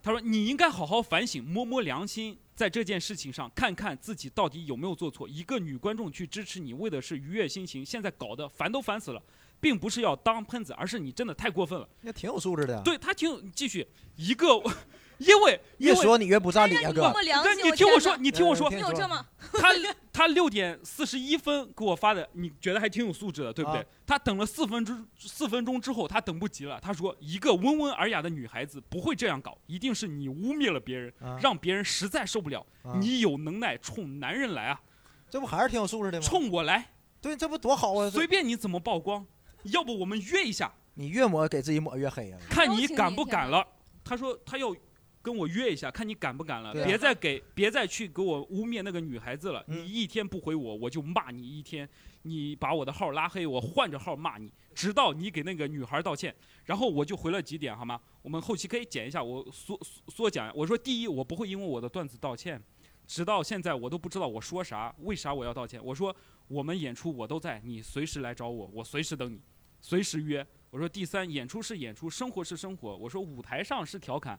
[0.00, 5.28] 他说：“你应该好好反省，摸摸良心，在这件事情上看看自己到底有没有做错。
[5.28, 9.22] 一个女观众去支持你，为的是愉悦心情，现在搞得烦都烦死了，
[9.60, 11.88] 并不是要当喷子，而是你真的太过分了。
[12.02, 14.46] 那挺有素质的。，对他挺继续一个，
[15.18, 19.68] 因为因为越说你越不占理啊，哥那你听我说，你听我说，嗯你有这么他
[20.12, 23.80] 他六点四十一分给我发的，你觉得还挺有素质的，对不对？
[23.80, 32.64] 啊他等了四分钟，四分钟之后他等不及了，他说一个温文尔雅的女孩子不会这样搞，一定是你污蔑了别人，啊让别人实在受不了。
[32.82, 34.80] 啊你有能耐冲男人来啊，
[35.28, 36.26] 这不还是挺有素质的吗？
[36.26, 36.90] 冲我来，
[37.20, 38.08] 对，这不多好啊！
[38.08, 39.26] 随便你怎么曝光，
[39.70, 42.38] 要不我们约一下，你越抹给自己抹越黑啊！
[42.48, 43.66] 看你敢不敢了。
[44.04, 44.74] 他说他要
[45.20, 49.62] 跟我约一下，看你敢不敢了，对啊别再给别再去给我污蔑那个女孩子了。
[49.68, 51.88] 嗯你一天不回我，我就骂你一天。
[52.22, 56.34] 你把我的号拉黑，我换着号骂你，直到你给那个女孩道歉。
[56.64, 57.98] 然后我就回了几点，好吗？
[58.22, 60.50] 我们后期可以剪一下，我缩缩缩讲。
[60.54, 62.62] 我说第一，我不会因为我的段子道歉。
[63.06, 65.82] 直到现在我都不知道我说啥，为啥我要道歉？
[65.82, 66.14] 我说
[66.48, 69.40] 我们演出我都在，你随时来找我，我随时等你，
[69.80, 70.46] 随时约。
[70.70, 72.96] 我说第三，演出是演出，生活是生活。
[72.96, 74.38] 我说舞台上是调侃，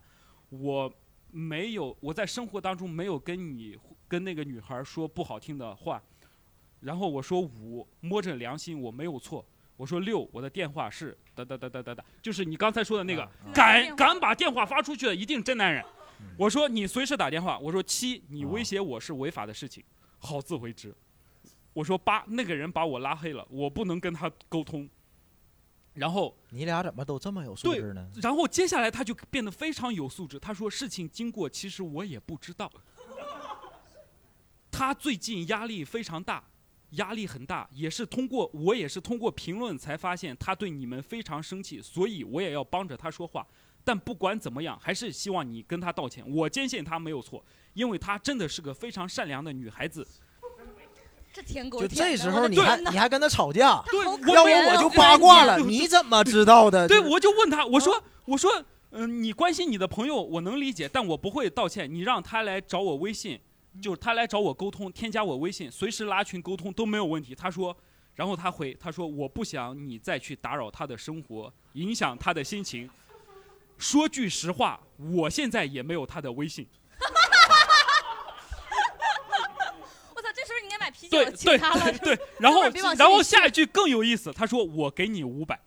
[0.49, 0.91] 我
[1.31, 3.77] 没有我在生活当中没有跟你
[4.07, 6.01] 跟那个女孩说不好听的话，
[6.81, 9.43] 然后我说五，摸着良心我没有错。
[9.75, 15.83] 我说六，我的电话是哒哒哒哒哒哒，就是你刚才说的那个，敢敢把电话发出去的一定真男人。
[16.37, 17.57] 我说你随时打电话。
[17.57, 19.83] 我说七，你威胁我是违法的事情，
[20.17, 20.93] 好自为之。
[21.71, 24.87] 我说八，那个人把我拉黑了，我不能跟他沟通。
[25.99, 30.39] 然后你俩怎么都这么有素质呢？，然后接下来他就变得非常有素质。
[30.39, 32.71] 他说事情经过其实我也不知道。
[34.71, 36.41] 他最近压力非常大，
[36.91, 43.45] 压力很大，也是通过我也是通过评论才发现他对你们非常生气，所以我也要帮着他说话。
[43.83, 46.23] 但不管怎么样，还是希望你跟他道歉。
[46.29, 47.43] 我坚信他没有错，
[47.73, 50.07] 因为她真的是个非常善良的女孩子。
[51.39, 53.99] 这舔狗就舔的这时候你我的天哪还你还跟他吵架， 对，
[54.33, 56.85] 要不我我就八卦了，你怎么知道的？
[56.85, 58.51] 对，我就问他，我说，我说，
[58.91, 61.89] 嗯、你关心你的朋友，我能理解，但我不会道歉。
[61.91, 63.39] 你让他来找我微信，
[63.81, 67.33] 就是他来找我沟通，添加我微信，随时拉群沟通都没有问题。
[67.33, 67.73] 他说，
[68.15, 72.89] 然后他回，他说我不想你再去打扰他的生活，影响他的心情。
[73.77, 76.67] 说句实话，我现在也没有他的微信。
[80.13, 80.43] 我操，这
[81.09, 81.91] 对对请他了。
[81.99, 82.63] 对，然后
[82.97, 85.59] 然后下一句更有意思，他说我给你五百，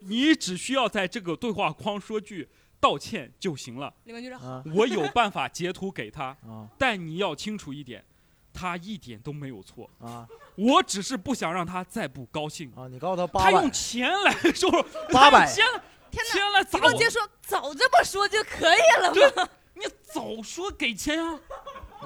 [0.00, 2.48] 你只需要在这个对话框说句
[2.80, 3.92] 道歉就行了。
[4.74, 8.04] 我有办法截图给他， 啊但你要清楚一点，
[8.52, 10.26] 他一点都没有错，啊
[10.56, 12.72] 我只是不想让他再不高兴。
[12.76, 12.86] 啊！
[12.88, 14.70] 你告诉他八百他用钱来说，
[15.12, 19.48] 八百他用钱来天钱来砸我，李梦洁说早这么说就可以了嘛。
[19.74, 21.40] 你早说给钱啊！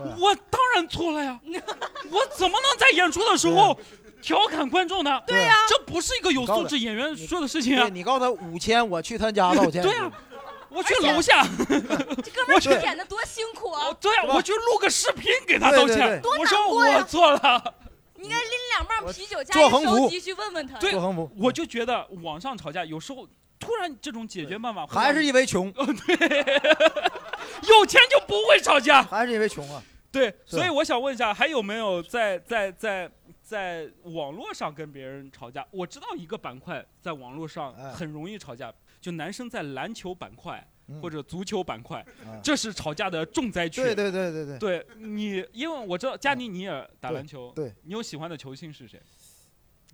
[0.02, 1.38] 对我当然错了呀，
[2.10, 3.78] 我怎么能在演出的时候
[4.22, 5.20] 调侃观众呢？
[5.26, 7.88] 对呀这不是一个有素质演员说的事情啊！
[7.88, 9.82] 你告诉他五千，我去他家道歉。
[9.82, 10.10] 对呀、
[10.68, 13.92] 我去楼下， 这哥们儿对舔的多辛苦啊！
[14.00, 16.20] 对呀、我去录个视频给他道歉。
[16.20, 17.74] 对我说我错了，
[18.16, 20.78] 你应该拎两棒啤酒加一手机去问问他。
[20.78, 23.26] 对做横幅，我就觉得网上吵架有时候
[23.58, 25.82] 突然这种解决办法还是因为穷， 对
[27.68, 29.02] 有钱就不会吵架。
[29.02, 29.82] 还是因为穷啊。
[30.10, 33.10] 对，所以我想问一下，还有没有在在在
[33.42, 35.66] 在网络上跟别人吵架？
[35.70, 43.82] 我知道一个板块在网络上哎很容易吵架，就男生在篮球板块嗯或者足球板块，啊这是吵架的重灾区。
[43.82, 48.98] 对对对对对，对你，因为我知道加尼尼尔打篮球，对，你有喜欢的球星是谁？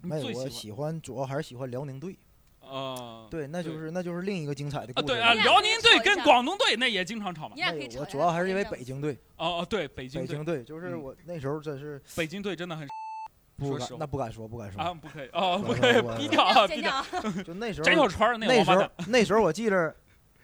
[0.00, 2.16] 你没有我最喜欢，主要还是喜欢辽宁队。
[2.70, 3.26] 啊？
[3.30, 7.62] 对，那就是那就是另一个精彩的啊，故事对啊，辽宁队跟广东队那也经常吵嘛你。
[7.62, 7.98] 俩可以吵架。
[7.98, 12.86] 那我主要还是因为北京队，哦哦，对，北京队，北京队就是嗯我那时候真是北京队真的很
[13.56, 17.04] 不敢实话那不敢说不敢说，啊，不可以哦，不可以我低调啊，低剪调。
[17.44, 19.94] 就那时候翟小川儿那个那时候蛋，那时候我记着，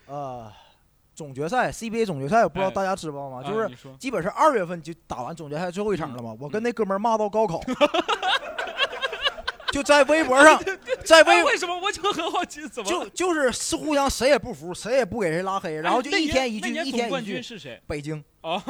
[0.07, 0.51] 呃，
[1.15, 3.43] 总决赛 CBA 总决赛，我不知道哎大家知道吗？
[3.45, 6.35] 啊就是你说基本是二月份就打完总决赛最后一场了嘛。
[6.41, 7.61] 我跟那哥们儿骂到高考，
[9.73, 10.61] 就在微博上，
[11.05, 17.09] 在为哎为什么我就很好奇，怎么就就是是互相谁也不服，谁也不给谁拉黑，然后就一天一句，一天一句。
[17.09, 17.81] 冠军是谁？
[17.87, 18.63] 北京，哦，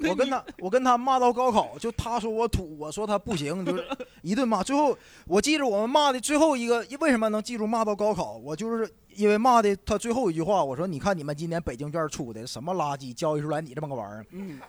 [0.00, 3.86] 我跟他我跟他骂到高考，就他说我土，我说他不行，就是
[4.22, 4.62] 一顿骂。
[4.62, 8.36] 最后我记着我们骂的最后一个，为什么能记住骂到高考？
[8.36, 14.26] 我就是因为骂的他最后一句话，我说你看你们今年北京卷出的什么垃圾，教育出来你这么个玩意儿。
[14.30, 14.60] 嗯，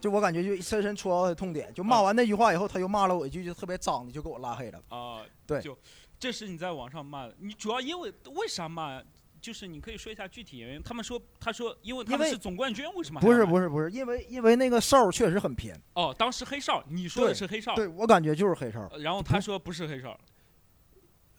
[0.00, 1.72] 就我感觉就深深戳到他的痛点。
[1.74, 4.80] 就骂完那句话以后，他又骂了我一句，就特别脏的，就给我拉黑了。
[4.88, 5.76] 啊，对就
[6.18, 9.02] 这是你在网上骂的，你主要因为为啥骂呀？
[9.46, 10.82] 就是你可以说一下具体原因。
[10.82, 20.18] 他们说，他说因为他们是总冠军，为什么不是不是不是，因为因为那个哨儿确实很偏，哦，当时黑哨，你说的是黑哨，对我感觉就是黑哨然后他说不是黑哨，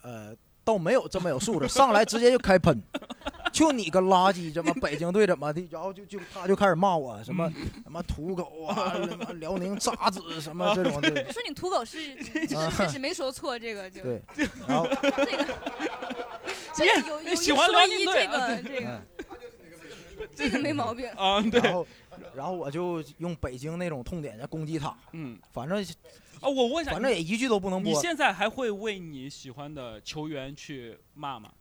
[0.03, 0.33] 呃，
[0.63, 2.81] 倒没有这么有素质，上来直接就开喷，
[3.51, 7.51] 就你个垃圾，怎么北京队怎么的，然后就就他就开始骂我什么
[7.83, 14.21] 什么土狗啊，什么辽宁渣子什么这种的，说你土狗是确实没说错，这个就对，
[14.65, 14.87] 然后
[16.85, 19.01] 有有一喜欢说一，辽宁队这个这个嗯。
[20.35, 21.07] 这个没毛病。
[21.11, 21.87] 啊，对，然后
[22.35, 25.83] 然后我就用北京那种痛点来攻击他，嗯，反正
[26.41, 27.91] 啊，我问一下，反正也一句都不能播。
[27.91, 31.51] 你，现在还会为你喜欢的球员去骂吗？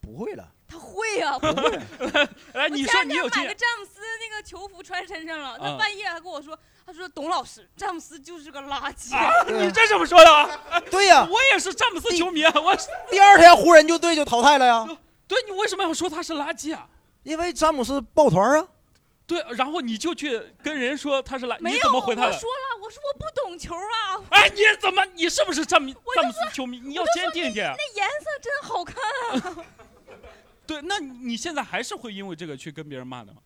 [0.00, 1.78] 不会了，他会呀、不会，
[2.54, 9.12] 哎，你前两天说你有经验，买个詹姆斯那个球服穿身上了，他嗯半夜还跟我说，他说董老师，詹姆斯就是个垃圾。
[9.14, 10.48] 啊， 你这怎么说的啊？
[10.88, 12.76] 对呀， 我也是詹姆斯球迷啊，我
[13.10, 14.86] 第二天湖人就队就淘汰了呀，
[15.26, 16.88] 对你为什么要说他是垃圾啊？
[17.24, 18.68] 因为詹姆斯抱团啊，
[19.26, 22.28] 对，然后你就去跟人说他是垃，没有，你怎么回他的？
[22.28, 25.04] 我说了，我说我不懂球啊，哎，你怎么？
[25.16, 26.78] 你是不是詹姆詹姆斯球迷？
[26.78, 27.74] 你要坚定一点。
[27.76, 28.96] 那颜色真好看
[29.32, 29.66] 啊。
[30.64, 33.38] 对，那你现在还是会因为这个去跟别人骂的吗？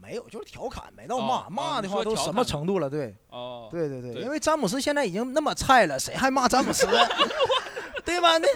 [0.00, 1.34] 没有，就是调侃，没到哦骂。
[1.34, 2.88] 哦骂的话都什么程度了？
[2.88, 6.86] 对，哦，对对对，对因为詹姆斯现在已经那么菜了，谁还骂詹姆斯？
[8.04, 8.38] 对吧？
[8.38, 8.48] 那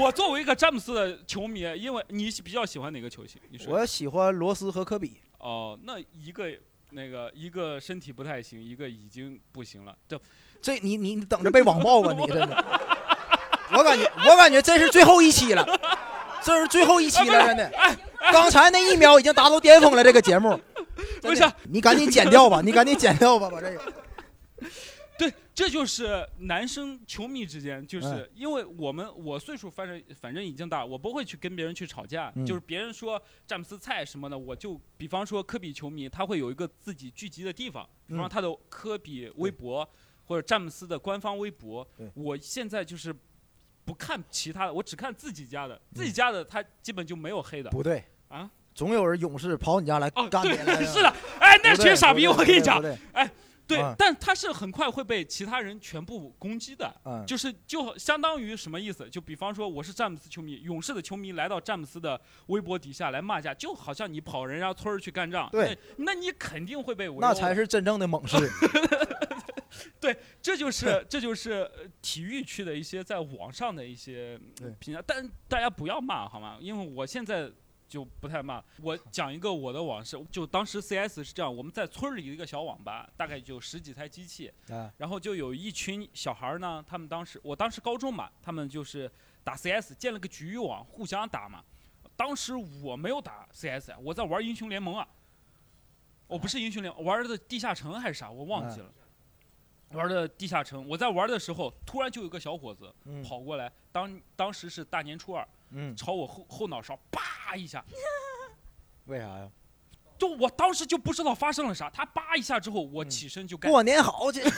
[0.00, 3.40] 我作为一个詹姆斯的球迷，因为你比较喜欢哪个球星？
[3.50, 5.18] 你说我喜欢罗斯和科比。
[5.38, 6.46] 哦，那一个
[6.90, 9.94] 那个一个身体不太行，一个已经不行了。
[10.08, 10.18] 这
[10.62, 12.64] 这你你你等着被网暴吧，你真的。
[13.74, 15.66] 我感觉我感觉这是最后一期了，
[16.42, 17.72] 这是最后一期了，真的。
[18.30, 20.58] 刚才那一秒已经达到巅峰了，这个节目。
[21.20, 23.92] 不是，你赶紧剪掉吧， 你赶紧剪掉吧，把这个。
[25.18, 39.88] 对，这就是男生球迷之间，就是嗯因为我们我岁数反正反正已经大，我不会去跟别人去吵架，嗯就是别人说詹姆斯菜什么的，我就比方说科比球迷，他会有一个自己聚集的地方，比方嗯他的科比微博
[40.24, 43.14] 或者詹姆斯的官方微博对，我现在就是
[43.84, 47.70] 不看其他的，我只看自己家的，自己嗯家的他基本就没有黑的。
[47.70, 48.02] 不对
[48.32, 53.30] 啊，总有人勇士跑你家来哦，对干你来，是的，哎，那不对群傻逼，不对我跟你讲不对，哎，
[53.66, 59.06] 对啊，但他是很快会被其他人全部攻击的，嗯就是就相当于什么意思？
[59.10, 68.36] 就比方说我是詹姆斯球迷，勇士的球迷来到詹姆斯的微博底下来骂架，就好像你跑人家村儿去干仗，对那，那你肯定会被围殴那才是真正的猛士。
[70.00, 74.38] 对，这就是这就是呃体育区的一些在网上的一些
[74.78, 76.56] 评价，但大家不要骂好吗？
[76.60, 77.50] 因为我现在
[77.92, 78.64] 就不太骂。
[78.80, 89.10] 我讲一个我的往事，就当时 CS 是这样，我们在村里的一个小网吧，大概就十几台机器，啊然后就有一群小孩儿呢，他们当时我当时高中嘛，他们就是
[89.44, 91.62] 打 CS 建了个局域网，互相打嘛。
[92.16, 95.06] 当时我没有打 CS，啊我在玩英雄联盟啊。
[96.28, 98.90] 我不是英雄联盟，玩的地下城还是啥，我忘记了。
[99.90, 106.98] 玩的地下城，我在玩的时候，突然就有个小伙子嗯跑过来，当当时是大年初二，嗯，朝我后后脑勺
[107.52, 107.84] 叭一下，
[109.04, 109.46] 为啥呀？
[110.18, 113.70] 就我当时就不知道发生了啥，他叭一下之后，我起身就干。
[113.70, 114.40] 过年好，这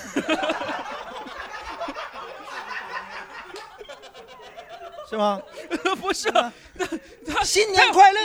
[5.10, 5.42] 是吗？
[6.00, 6.30] 不是，
[7.26, 8.20] 他新年快乐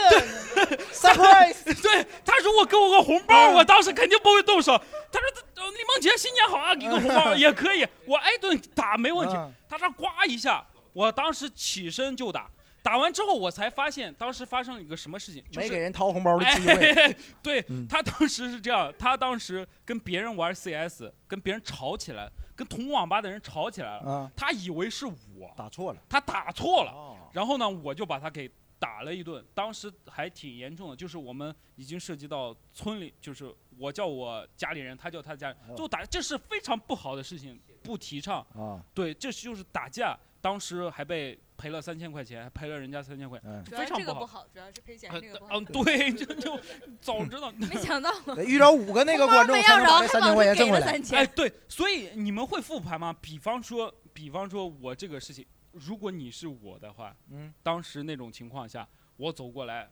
[0.92, 1.82] ，surprise！
[1.82, 4.80] 对，他如果给我个红包，我当时肯定不会动手。
[5.12, 12.48] 他说：“呃李梦洁新年好啊，给个红包也可以，我挨顿打没问题啊。”他说呱一下，我当时起身就打。
[12.82, 16.90] 打完之后，我才发现当时发生了一个什么事情，就是没给人掏红包的机会。
[16.92, 24.10] 哎、 对、嗯他当时是这样，他当时跟别人玩 CS，跟别人吵起来，跟同网吧的人吵起来了。
[24.10, 26.00] 啊，他以为是我，打错了。
[26.08, 26.92] 他打错了。
[26.92, 38.40] 哦，然后呢，我就把他给打了一顿，当时还挺严重的，就是我们已经涉及到村里，就是我叫我家里人，他叫他家人，哦就打，这是非常不好的事情，不提倡。
[38.54, 44.04] 啊，对，这就是打架，当时还被赔了三千块钱，还赔了人家三千块，嗯，主要是非常不好。
[44.04, 45.60] 这个不好，主要是赔钱呃这个不好。
[45.60, 46.58] 嗯，对，就就
[47.00, 47.50] 早知道。
[47.52, 50.86] 没 想到得遇着五个那个观众没才要着，能把这三千块钱挣回来。
[50.86, 51.26] 哎，三千。
[51.34, 53.14] 对，所以你们会复盘吗？
[53.20, 59.90] 比方说，比方说我这个事情，如果你是我的话，嗯，当时那种情况下，我走过来，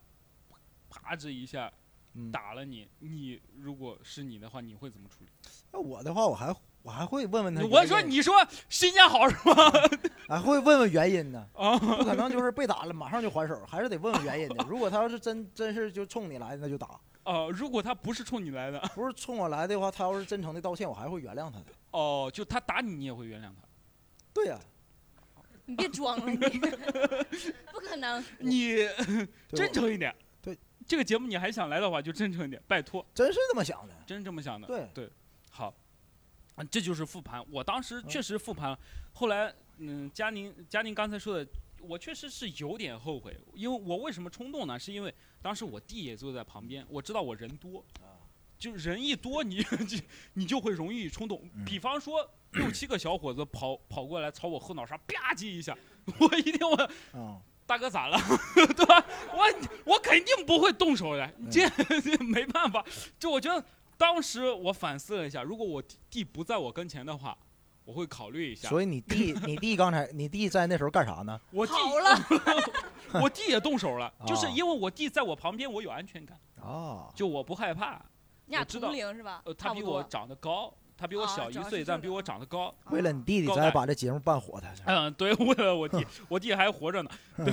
[0.89, 1.71] 啪这一下
[2.15, 5.31] 嗯打了你，你如果是你的话，你会怎么处理？
[5.71, 7.65] 那我的话，我还我还会问问他。
[7.65, 8.35] 我说你说
[8.69, 9.55] 新年好是吗？
[10.29, 11.47] 还会问问原因呢。
[11.55, 14.65] 啊， 不可能就是被打了马上就还手，还是得问问原因的。
[14.69, 16.87] 如果他要是真真是就冲你来的，那就打；
[17.25, 21.67] 呃，如果他不是冲你来的，不是冲我来的话，他要是真诚的道歉，我还会原谅他的。
[21.91, 23.67] 哦，就他打你，你也会原谅他。
[24.33, 24.59] 对呀、
[25.65, 28.25] 你别装了，你不可能。
[28.39, 28.87] 你
[29.51, 30.15] 真诚一点。
[30.41, 30.57] 对，
[30.87, 33.95] 这个节目你还想来的话，就真诚一点，拜托，真是这么想的。
[34.07, 34.69] 真这么想的。
[34.69, 35.13] 对对，好，
[36.59, 37.45] 啊，这就是复盘。
[37.51, 38.79] 我当时嗯确实复盘了，
[39.13, 41.47] 后来，嗯，佳宁，佳宁刚才说的，
[41.81, 44.79] 我确实是有点后悔，因为我为什么冲动呢？
[44.79, 47.85] 是因为当时我弟也坐在旁边，我知道我人多，
[48.59, 49.97] 就人一多，你就
[50.35, 51.41] 你就会容易冲动。
[51.55, 55.77] 嗯比方说六七个小伙子跑跑过来朝我后脑勺吧唧一下，
[56.19, 58.19] 我一定会啊、大哥咋了，
[58.75, 59.05] 对吧？
[59.33, 59.45] 我
[59.93, 61.69] 我肯定不会动手的，这
[62.01, 62.85] 这没办法。
[63.19, 63.65] 就我觉得
[63.99, 67.37] 当时我反思了一下，如果我弟弟不在我跟前的话，
[67.85, 68.69] 我会考虑一下。
[68.69, 71.39] 所以你弟， 你弟刚才，你弟在那时候干啥呢？
[71.51, 72.25] 我弟好了，
[73.21, 78.01] 我弟也动手了，就是啊因为我弟在我旁边，我有安全感，哦，就我不害怕。
[78.47, 79.43] 你知道同龄是吧？
[79.45, 79.75] 呃，他。
[79.75, 82.75] 比我长得高，他比我小一岁，但比我长得高。
[82.91, 84.69] 为了你弟弟，咱把这节目办火他。
[84.87, 87.11] 嗯，对，为了我弟， 我弟还活着呢。
[87.37, 87.53] 对，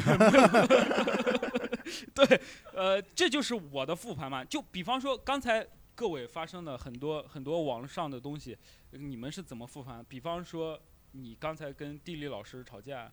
[2.13, 2.41] 对，
[2.73, 4.43] 呃，这就是我的复盘嘛。
[4.45, 5.65] 就比方说刚才
[5.95, 8.57] 各位发生的很多很多网上的东西，
[8.91, 10.03] 你们是怎么复盘？
[10.03, 10.77] 比方说
[11.11, 13.09] 你刚才跟地理老师吵架，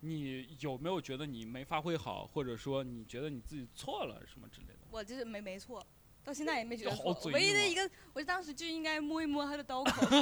[0.00, 4.78] 你有没有觉得你没发挥好，或者说你觉得你自己错了什么之类的？
[4.92, 5.84] 我就是没没错，
[6.22, 7.32] 到现在也没觉得好错。
[7.32, 10.06] 唯一的一个，我当时就应该摸一摸他的刀口。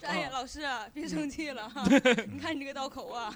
[0.00, 1.84] 说哎呀，啊老师啊，别生气了哈，
[2.32, 3.30] 你看你这个刀口啊，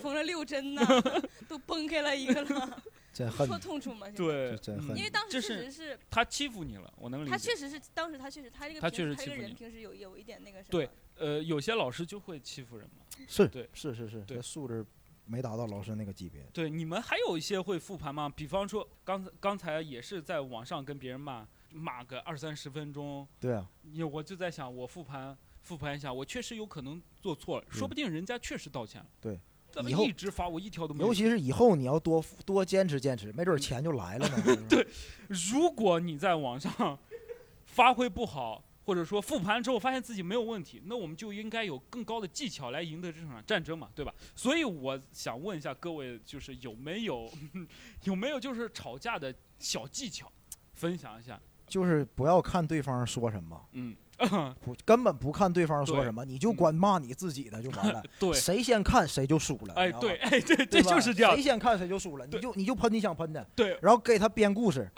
[0.00, 0.82] 缝了六针呢，
[1.46, 2.82] 都崩开了一个了，
[3.12, 4.06] 戳痛处嘛。
[4.06, 7.30] 现在对因为当时确实是他欺负你了，我能理解。
[7.30, 10.70] 他确实是当时他确实他这个他这个人确实欺负你平时有有一点那个什么。
[10.70, 13.04] 对，呃，有些老师就会欺负人嘛。
[13.28, 14.84] 是对是是是，对这素质
[15.26, 16.42] 没达到老师那个级别。
[16.52, 18.28] 对，你们还有一些会复盘吗？
[18.28, 29.06] 比方说，刚才刚才也是在网上跟别人骂，骂个二三十分钟，对啊，你我就在想，我复盘复盘一下，我确实有可能做错了，说不定人家确实道歉了。
[29.20, 29.38] 对，
[29.88, 31.08] 以后一直发我一条都没有。
[31.08, 34.66] 尤其是以后你要多多坚持坚持，没准儿钱就来了呢。
[34.68, 34.86] 对，
[35.28, 36.98] 如果你在网上
[37.64, 44.12] 发挥不好，或者说复盘之后发现自己没有问题，那我们就应该有更高的技巧来赢得这场战争嘛，对吧？
[44.34, 47.30] 所以我想问一下各位，就是有没有
[48.04, 50.30] 有没有就是吵架的小技巧，
[50.74, 51.40] 分享一下？
[51.66, 53.96] 就是不要看对方说什么，嗯，
[54.60, 58.02] 不根本不看对方说什么，你就管骂你自己的就完了。
[58.18, 59.74] 对谁先看谁就输了。
[59.74, 61.42] 哎，对，哎，对对吧就是这样谁。
[61.42, 64.90] 先看谁就输了，你就你就喷你想喷的，对，然后给他编故事，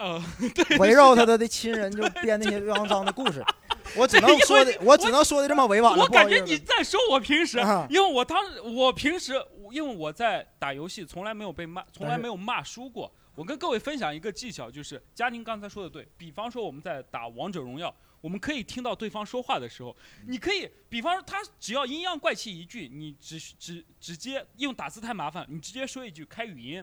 [0.79, 3.45] 围绕他的的亲人就编那些肮脏的故事。
[3.97, 6.03] 我只能说的，我只能说的这么委婉了。
[6.03, 8.39] 我感觉你在说我平时啊，因为我当
[8.75, 9.35] 我平时
[9.71, 13.13] 因为我在打游戏，从来没有被骂，从来没有骂输过。
[13.35, 17.95] 我跟各位分享一个技巧，就是佳宁刚才说的对，比方说我们在打王者荣耀，
[18.25, 19.95] 我们可以听到对方说话的时候，
[20.27, 26.83] 你可以，比方说他只要阴阳怪气一句，你只只直接因为打字太麻烦，你直接说一句开语音。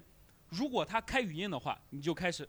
[0.49, 2.47] 如果他开语音的话，你就开始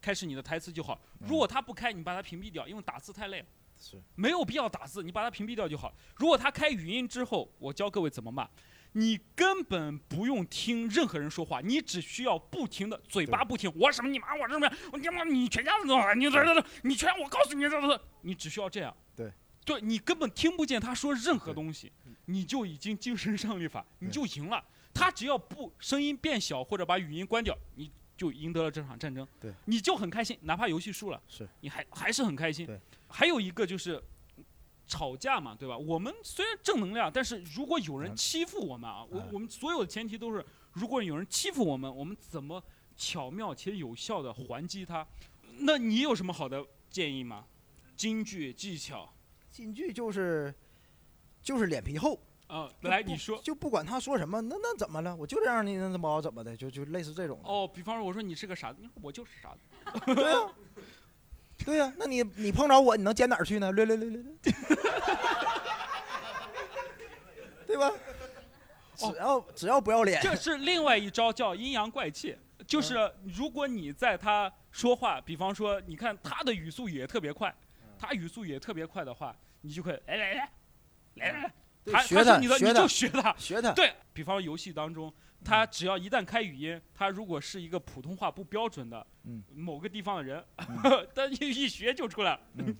[0.00, 1.00] 开始你的台词就好。
[1.20, 3.46] 如果他不开，你把他屏蔽掉，因为打字太累了。
[3.78, 5.94] 是没有必要打字，你把他屏蔽掉就好。
[6.16, 8.50] 如果他开语音之后，我教各位怎么骂，
[8.96, 18.96] 你根本不用听任何人说话，你只需要不停的嘴巴不停，我什么你妈我什么，我你妈你全家子都你这这你全我告诉你这这，你只需要这样。
[19.14, 19.30] 对，
[19.66, 21.92] 对你根本听不见他说任何东西，
[22.24, 24.64] 你就已经精神胜利法，你就赢了。
[24.94, 29.28] 他只要不声音变小或者把语音关掉，你就赢得了这场战争。
[29.38, 31.46] 对，你就很开心，哪怕游戏输了，是。
[31.60, 32.64] 你还还是很开心。
[32.64, 34.02] 对，还有一个就是
[34.86, 35.76] 吵架嘛，对吧？
[35.76, 42.62] 我们虽然正能量，但是如果有人嗯欺负我们啊，我哎我们所有的前提都是，如果有人欺负我们，我们怎么
[42.96, 45.06] 巧妙且有效的还击他？
[45.58, 47.44] 那你有什么好的建议吗？
[47.96, 49.12] 京剧技巧
[49.50, 50.54] 京剧就是
[51.42, 52.20] 就是脸皮厚。
[52.46, 53.40] 啊，来你说。
[53.42, 55.16] 就不管他说什么，那那怎么了？
[55.16, 57.40] 我就这样的，那怎么怎么的，就就类似这种。
[57.42, 60.54] 哦，比方说我说你是个傻子，你说我就是傻子。
[61.66, 63.72] 对呀、那你你碰着我，你能捡哪儿去呢？
[63.72, 64.32] 略略略略略，
[67.66, 67.92] 对吧？
[68.96, 72.36] 只要只要不要脸，这是另外一招，叫阴阳怪气。
[72.66, 77.52] 就是如果你在他说话，比方说，你看他的语速也特别快，
[77.98, 80.48] 他语速也特别快的话，你就可以来来来
[81.14, 81.52] 来来来，
[81.92, 83.34] 他对学他他是你的，你就学他。
[83.36, 83.72] 学他。
[83.72, 85.12] 对比方游戏当中，
[85.44, 89.42] 他只要一旦开语音，他如果是一个普通话不标准的嗯。
[89.54, 91.08] 某个地方的人，嗯。
[91.14, 92.32] 他一一学就出来。
[92.32, 92.40] 了。
[92.58, 92.76] 嗯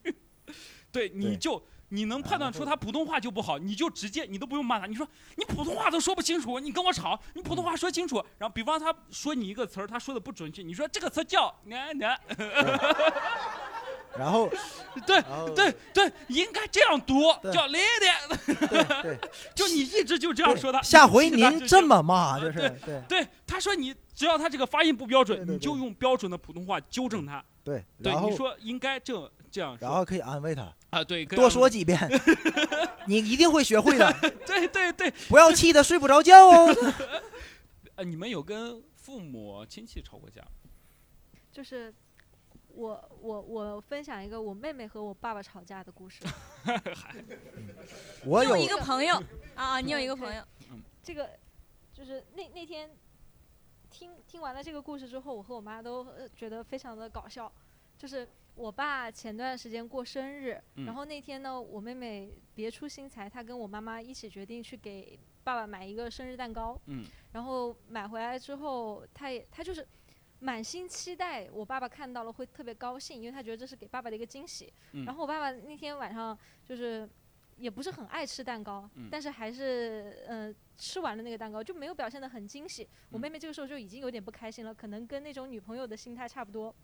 [0.93, 8.25] 对，你就你能判断出他普通话就不好，你就直接你都不用骂他，你说你普通话都说不清楚，你跟我吵，你普通话说清楚。
[8.39, 12.17] 然后比方他说你一个词儿，他说的不准确，你说这个词叫呢呢，
[14.19, 14.51] 然后
[15.07, 15.23] 对
[15.55, 18.37] 对对，应该这样读，对叫咧咧，
[18.69, 19.19] 对对，
[19.55, 20.81] 就你一直就这样说他。
[20.83, 27.45] 下回您这么骂，就是对对，他说你只要他这个发音不标准，你就用标准的普通话纠正他。
[27.63, 31.99] 对，对，你说应该这这样说然后可以安慰他，啊，对，多说几遍，
[33.07, 34.13] 你一定会学会的。
[34.47, 36.75] 对对对，不要气得睡不着觉哦。
[37.97, 40.49] 呃，你们有跟父母亲戚吵过架吗？
[41.51, 41.93] 就是
[42.77, 46.23] 我我我分享一个我妹妹和我爸爸吵架的故事。
[48.25, 49.21] 我有有一个朋友
[49.55, 50.43] 啊，你有一个朋友，
[51.03, 51.31] 这个
[51.93, 52.91] 就是那那天
[53.91, 57.51] 听听完了这个故事之后，我和我妈都呃觉得非常的搞笑。
[57.97, 66.79] 就是我爸前段时间过生日，嗯然后那天呢，我妹妹别出心裁，她跟我妈妈一起决定去给爸爸买一个生日蛋糕。
[66.87, 69.87] 嗯然后买回来之后，她也她就是
[70.41, 74.73] 满心期待我爸爸看到了会特别高兴，因为他觉得这是给爸爸的一个惊喜。
[74.93, 77.09] 嗯然后我爸爸那天晚上就是
[77.57, 82.87] 也不是很爱吃蛋糕，嗯但是还是呃吃完了那个蛋糕，就没有表现得很惊喜。
[83.11, 86.75] 我嗯妹妹这个时候就已经有点不开心了，可能跟那种女朋友的心态差不多。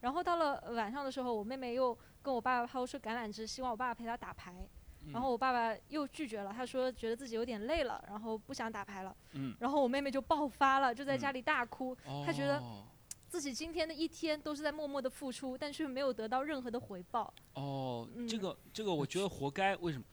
[0.00, 4.68] 然后到了晚上的时候，我妹妹又跟我爸爸抛出橄榄枝，希望我爸爸陪她打牌。
[5.12, 9.12] 然后我爸爸又拒绝了，他说觉得自己有点累了，然后不想打牌了。
[9.32, 11.92] 嗯然后我妹妹就爆发了，就在家里大哭，
[12.24, 12.84] 她觉得哦
[13.32, 17.32] 自己今天的一天都是在默默的付出，但却没有得到任何的回报。
[17.54, 20.04] 哦，嗯这个这个我觉得活该，为什么？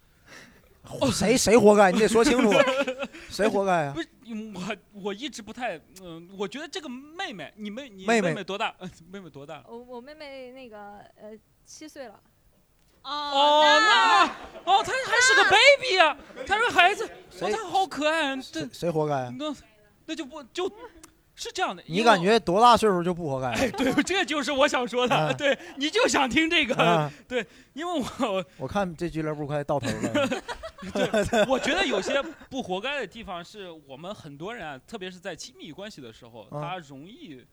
[1.12, 1.92] 谁谁活该？
[1.92, 2.50] 你得说清楚，
[3.30, 4.02] 谁活该啊不？
[4.02, 8.74] 是嗯我我一直不太嗯、我觉得这个妹妹，你妹你妹妹妹多大？
[9.12, 9.66] 妹妹多大？
[9.68, 12.18] 我我妹妹那个呃七岁了，
[13.04, 14.28] 哦，那
[14.64, 16.18] 哦，她还是个 baby 啊，
[16.48, 17.06] 她是个孩子，
[17.42, 19.34] 哦，她好可爱，啊这谁活该啊？
[19.38, 19.54] 那
[20.06, 20.72] 那就不就
[21.40, 21.82] 是这样的。
[21.88, 23.48] 你感觉多大岁数就不活该？
[23.54, 30.28] 哎，对， 这就是我想说的，啊对，你就想听这个，啊 对，因为我我 看这俱乐部快到头了。
[30.94, 37.44] 对我觉得有些不活该的地方是我们很多人啊，特别是在亲密关系的时候，啊他容易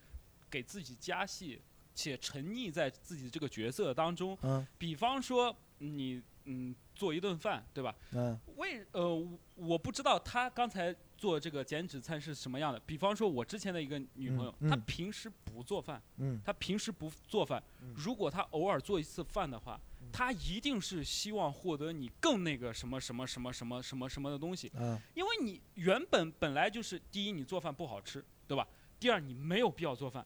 [0.51, 1.61] 给自己加戏，
[1.95, 4.37] 且沉溺在自己这个角色当中。
[4.43, 7.95] 嗯比方说你嗯做一顿饭，对吧？
[8.15, 12.79] 嗯为呃我我不知道他刚才做这个减脂餐是什么样的。
[12.81, 17.63] 比方说我之前的一个女朋友，嗯嗯她平时不做饭，嗯她平时不做饭，
[17.95, 19.75] 如果她偶尔做一次饭的话。
[19.75, 28.67] 嗯她一定是希望获得你更那个什么什么什么什么什么什么的东西，嗯因为你原本本来就是第一，你做饭不好吃，对吧？
[29.01, 30.25] 第二，你没有必要做饭，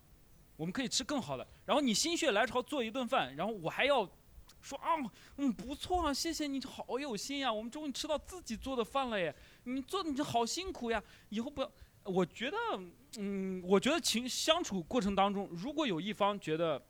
[0.57, 1.49] 我们可以吃更好的。
[1.65, 4.07] 然后你心血来潮做一顿饭，然后我还要
[4.61, 4.91] 说啊，
[5.39, 9.35] 嗯，不错啊，谢谢你，好有心呀，我们终于吃到自己做的饭了耶，
[9.65, 11.71] 你做你好辛苦呀，以后不要。
[12.05, 12.57] 我觉得，
[13.19, 16.83] 嗯，我觉得情相处过程当中，如果有一方觉得。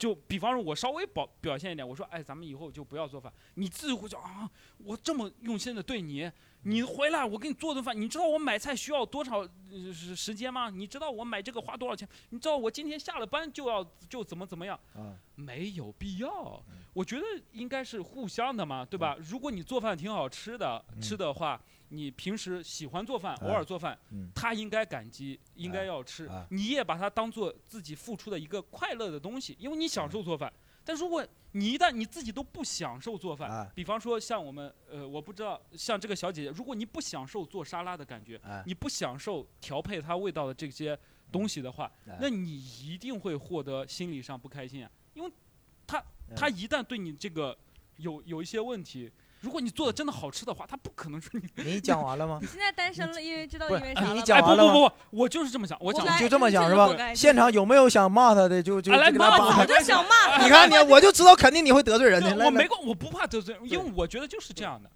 [0.00, 3.30] 就比方说，我稍微表表现一点，我说，哎，咱们以后就不要做饭。
[3.56, 6.26] 你自己会说啊，我这么用心的对你，
[6.62, 10.70] 你回来我给你做顿饭，你知道我买菜需要多少呃时时间吗？
[10.70, 12.08] 你知道我买这个花多少钱？
[12.30, 14.80] 你知道我今天下了班就要就怎么怎么样？
[14.94, 19.14] 啊没有必要，我觉得应该是互相的嘛，对吧？
[19.20, 30.52] 如果你做饭挺好吃的，吃的话，你平时喜欢做饭，偶尔做饭，嗯他应该感激，应该要吃啊，你也把它当做自己付出的一个快乐的东西，因为你享受做饭。
[30.82, 40.98] 但如果你一旦你自己都不享受做饭，啊比方说像我们呃，我不知道像这个小姐姐，如果你不享受做沙拉的感觉，啊你不享受调配它味道的这些
[41.30, 42.50] 东西的话，啊那你
[42.82, 45.30] 一定会获得心理上不开心啊，因为
[45.86, 47.56] 他嗯他一旦对你这个
[47.96, 49.10] 有有一些问题，
[49.40, 51.48] 如果你做的真的好吃的话，他不可能说你。
[51.64, 52.38] 你讲完了吗？
[52.40, 54.22] 你现在单身了，因为知道因为啥了吗？
[54.22, 56.88] 讲完了吗哎不不不，我就是这么想，我讲就这么想是吧？
[57.14, 58.62] 现场有没有想骂他的？
[58.62, 60.42] 就就啊来骂扒我就想骂。
[60.44, 62.44] 你看你，我就知道肯定你会得罪人的。
[62.44, 64.90] 我没关，我不怕得罪人，因为我觉得就是这样的，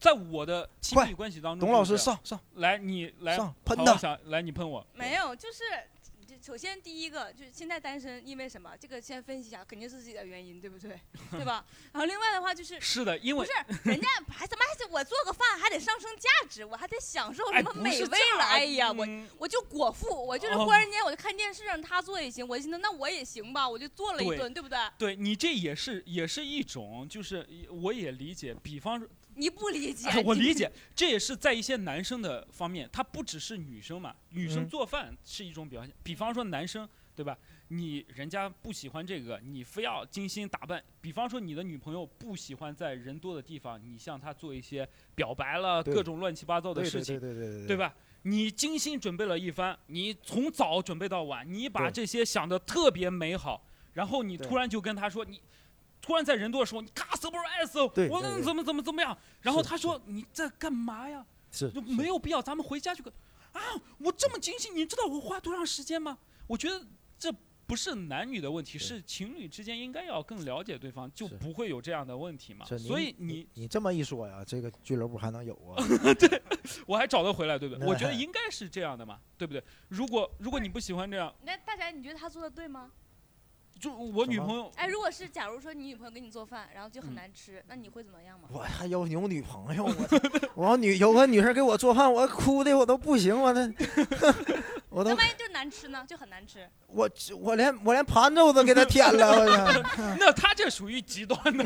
[0.00, 5.58] 在我的亲密关系当中，董老师上上，来，你来上喷他来，你喷我，没有，就是
[6.01, 6.01] 就
[6.44, 8.76] 首先第一个就是现在单身，因为什么？
[8.76, 10.98] 这个先分析一下，肯定是自己的原因，对不对？
[11.30, 11.64] 对吧？
[11.92, 12.80] 然后另外的话就是。
[12.80, 18.44] 是的，因为不是人家还怎么还是我做个饭还得上升价值，我还得享受什么美味了？
[18.44, 24.78] 哎呀，我嗯我就果腹，我就是哦忽然间我就看电视让他做也行，我就寻思那我也行吧，我就做了一顿，对不对？
[24.98, 29.08] 对你这也是也是一种，就是我也理解，比方说。
[29.36, 35.94] 你不理解哎， 我理解，这也是在一些男生的方面，他不只是女生嘛，女生嗯做饭是一种表现。
[36.02, 37.36] 比方说男生，对吧？
[37.68, 40.82] 你人家不喜欢这个，你非要精心打扮。
[41.00, 47.76] 比方说你的女朋友不喜欢在人多的地方，你向她做一些表白了各种乱七八糟的对对事情，对对对对对？
[47.76, 47.94] 吧？
[48.24, 53.64] 你精心准备了一番，你从早准备到晚，你把这些想的特别美好，
[53.94, 55.40] 然后你突然就跟他说你。
[56.02, 59.16] 突然在人多的时候，你嘎 surprise，我怎么怎么怎么样？
[59.40, 61.24] 然后他说你在干嘛呀？
[61.50, 63.12] 是就没有必要，咱们回家去跟
[63.52, 63.60] 啊，
[63.98, 66.18] 我这么精心，你知道我花多长时间吗？
[66.46, 66.84] 我觉得
[67.18, 67.32] 这
[67.66, 72.66] 不是男女的问题，是情侣之间应该要更了解对方，就不会有这样的问题嘛。
[72.66, 75.84] 所以你你这么一说呀，这个俱乐部还能有啊？
[76.18, 76.42] 对
[76.86, 77.86] 我还找得回来，对不对？
[77.86, 79.62] 我觉得应该是这样的嘛，对不对？
[79.88, 82.90] 如果如果你不喜欢这样，那大家你觉得他做的对吗？
[83.82, 88.48] 就我女朋友，哎，如果是假如说你女朋友给你做饭，然后就嗯很难吃，那你会怎么样吗？
[88.52, 89.84] 我还有有女朋友，
[90.54, 93.68] 我 我女有个女生给我做饭，我哭的我都不行，我那
[94.88, 96.04] 我都那万一就难吃呢？
[96.08, 96.68] 就很难吃。
[96.86, 97.10] 我
[97.40, 99.82] 我连我连盘子我都给他舔了，我操！
[100.20, 101.64] 那他这属于极端的，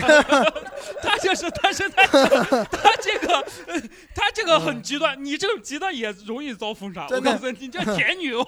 [1.03, 3.35] 他这是他是他他这个
[3.67, 3.81] 呃
[4.15, 7.03] 他这个很极端，你这种极端也容易遭封杀。
[7.03, 8.47] 我真的告诉你，你这舔女，我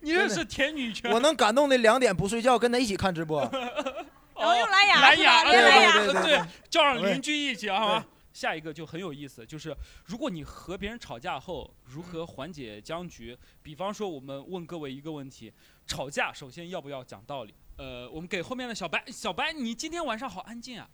[0.00, 1.10] 你这是舔女权。
[1.10, 3.40] 我能感动的两点不睡觉，跟他一起看直播。
[4.38, 8.06] 然后用蓝牙蓝牙，蓝牙对对对对 对，叫上邻居一起，好吗？
[8.32, 13.34] 下一个就很有意思，就是如果你和别人吵架后，如何缓解僵局？
[13.62, 15.50] 比方说，我们问各位一个问题：
[15.86, 17.54] 吵架首先要不要讲道理？
[17.78, 20.86] 呃，我们给后面的小白，小白，你今天晚上好安静啊。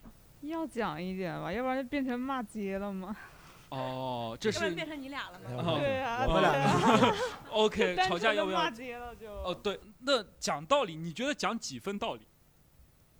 [0.42, 3.16] 要讲一点吧，要不然就变成骂街了嘛。
[3.72, 5.46] 哦，这是要不然变成你俩了吗？
[5.56, 7.14] 哦对啊我们俩
[7.50, 8.70] OK，单吵架要不要骂？
[8.70, 9.32] 街了就。
[9.32, 12.26] 哦，对，那讲道理，你觉得讲几分道理？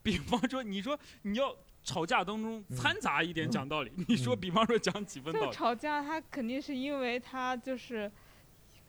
[0.03, 5.53] 比方说，你说你要吵架当中掺杂一点讲道理，你说，比方说讲几分道就理？
[5.53, 8.13] 吵架，他肯定是因为他就是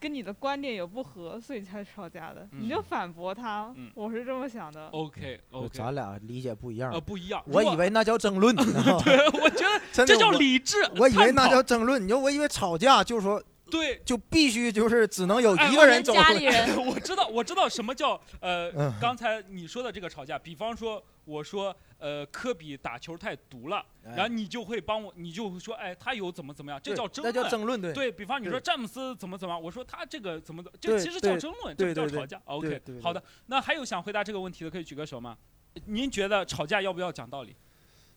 [0.04, 2.45] 跟你的观点有不合，所以才吵架的。
[2.51, 4.89] 你就嗯反驳他，嗯我是这么想的。
[4.89, 6.99] OK 就 OK，咱俩理解不一样呃，。
[6.99, 7.41] 不一样。
[7.45, 10.76] 我以为那叫争论，你知道吗 对，我觉得真的这叫我理智。
[10.97, 13.41] 我以为那探讨叫争论，你就我以为吵架就是说
[13.78, 14.02] 对。
[14.06, 16.76] 就必须就是只能有哎一个人走出来。
[16.78, 20.38] 我知道，我知道什么叫呃嗯，刚才你说的这个吵架。
[20.38, 27.44] 比方说，我说呃，科比打球太毒了，哎然后你就会帮我，你就会说，哎，他有怎么怎么样，这叫争那论。
[27.44, 32.42] 叫争论对对比方你说詹姆斯怎么怎么样，我说他这个怎么的，这对其实叫争论，这对对对不叫吵架。
[32.46, 33.24] OK，对对好的。
[33.48, 35.38] 那还有想回答这个问题的，可以举个手吗？
[35.86, 37.56] 您觉得吵架要不要讲道理？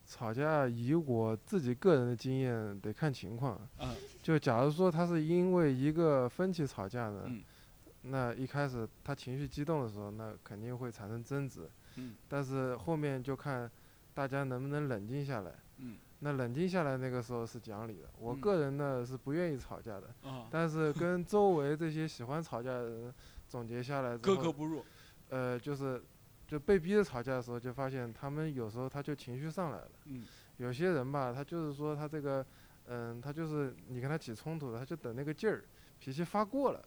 [0.06, 7.42] 吵架以我自己个人的经验得看情况，嗯就假如说他是因为一个分歧吵架呢，嗯
[8.02, 13.68] 那一开始他情绪激动的时候，那肯定会产生争执，嗯但是后面就看
[14.14, 18.08] 大家能不能冷静下来，嗯那冷静下来那个时候是讲理的。
[18.18, 23.14] 我嗯个人呢是不愿意吵架的，啊但是跟周围这些喜欢吵架的人
[23.48, 24.84] 总结下来格格不入。
[25.28, 26.00] 呃，就是
[26.46, 29.90] 就被逼着吵架的时候，就发现他们有时候他就情绪上来了。
[30.06, 30.24] 嗯
[30.58, 32.44] 有些人吧，他就是说他这个，
[32.86, 35.62] 嗯，他就是你跟他起冲突了，他就等那个劲儿，
[35.98, 36.82] 脾气发过了。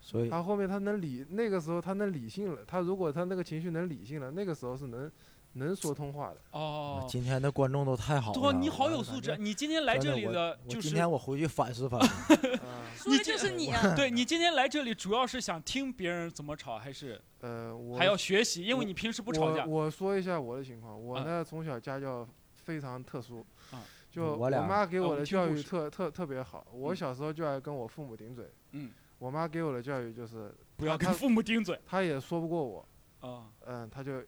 [0.00, 2.64] 所以他后面他能理，那个时候他能理性了。
[2.66, 5.12] 他如果他那个情绪能理性了，那个时候是能
[5.52, 6.36] 能说通话的。
[6.52, 9.36] 哦，今天的观众都太好了，对，你好我有素质！
[9.38, 12.36] 你今天来这里真的就是我今天我回去反思反思。
[12.96, 13.82] 说的就是你啊！
[13.94, 18.62] 对你今天来这里主要是想听别人怎么吵，还是呃，我还要学习？
[18.62, 19.64] 因为我你平时不吵架。
[19.64, 26.66] 我我说一下我的情况，我啊呢从小家教非常特殊，啊就我妈给啊我的教育特特特别好。
[26.72, 31.78] 我嗯小时候就爱跟我父母顶嘴，嗯，我妈给我的教育就是不要她跟父母顶嘴。
[31.86, 32.88] 她也说不过我，
[33.20, 34.22] 啊，嗯，她就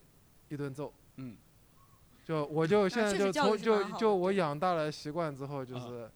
[0.49, 1.37] 一顿揍，嗯，
[2.25, 6.11] 就我就现在就从就就我养大了习惯之后，就啊是，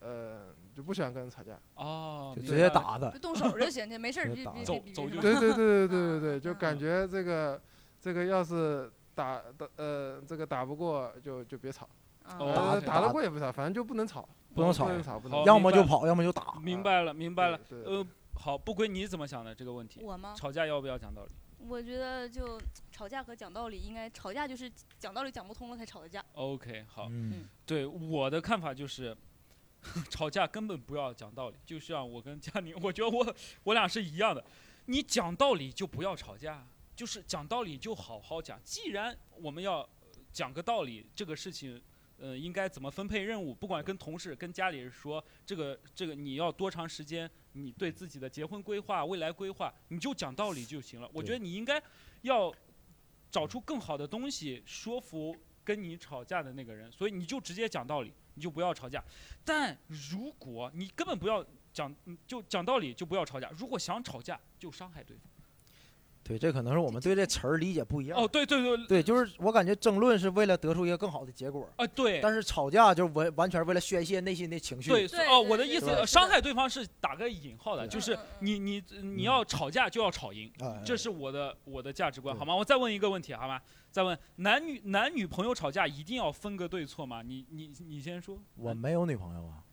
[0.00, 0.48] 呃，
[0.80, 1.60] 就不喜欢跟人吵架。
[1.74, 3.18] 哦，就直接打他就。
[3.18, 7.60] 动手就行，没事儿直接打别别走走就对对对对对对 啊对，就感觉这个
[8.00, 11.86] 这个要是打打呃这个打不过就就别吵，
[12.24, 15.44] 打打得过也不吵，反正就不能吵，不能吵不能吵，不能。
[15.44, 16.54] 要么就跑，要么就打。
[16.62, 17.60] 明白了，明白了。
[17.84, 18.04] 呃，
[18.34, 20.00] 好，不归你怎么想的这个问题？
[20.02, 20.34] 我吗？
[20.34, 21.30] 吵架要不要讲道理
[21.68, 22.58] 我觉得就
[22.90, 26.24] 吵架和讲道理，应该吵架就是讲道理讲不通了才吵的架。
[26.32, 27.08] ？OK，好。
[27.10, 29.14] 嗯，对我的看法就是，
[30.10, 34.44] 吵架根本不要讲道理，就像我跟佳宁， 我觉得我我俩是一样的。
[34.86, 36.66] 你讲道理就不要吵架，
[36.96, 38.60] 就是讲道理就好好讲。
[38.64, 39.88] 既然我们要呃
[40.32, 41.80] 讲个道理，这个事情，
[42.18, 51.08] 呃，应该怎么分配任务，不管跟同事、跟家里人说，这个这个你要多长时间，你对自己的结婚规划、未来规划，你就讲道理就行了。
[51.12, 51.80] 我觉得你应该
[52.22, 52.52] 要
[53.30, 59.04] 找出更好的东西说服跟你吵架的那个人，所以你就直接讲道理，你就不要吵架。
[59.44, 61.94] 但如果你根本不要讲，
[62.26, 63.50] 就讲道理就不要吵架。
[63.50, 65.29] 如果想吵架，就伤害对方。
[66.30, 68.16] 对，这可能是我们对这词儿理解不一样。
[68.16, 72.20] 哦，对对对，对，就是我感觉争论是为了得出一个更好的结果，啊对。
[72.22, 74.90] 但是吵架就是完完全为了宣泄内心的情绪。
[74.90, 82.54] 对，对哦，我的意思，伤害对方是打个引号的，就是你你你要吵架就要吵赢，哎，这是我的我的价值观，好吗？
[82.54, 83.60] 我再问一个问题，好吗？
[83.90, 87.22] 再问男女男女朋友吵架一定要分个对错吗？
[87.22, 88.38] 你你你先说。
[88.54, 89.64] 我没有女朋友啊，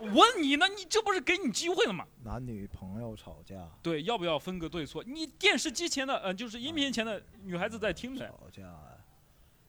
[0.00, 2.06] 问你呢，你这不是给你机会了吗？
[2.24, 5.02] 男女朋友吵架，对，要不要分个对错？
[5.04, 8.96] 你电视机前的，呃，就是音频前的女孩子在听着，吵架呀，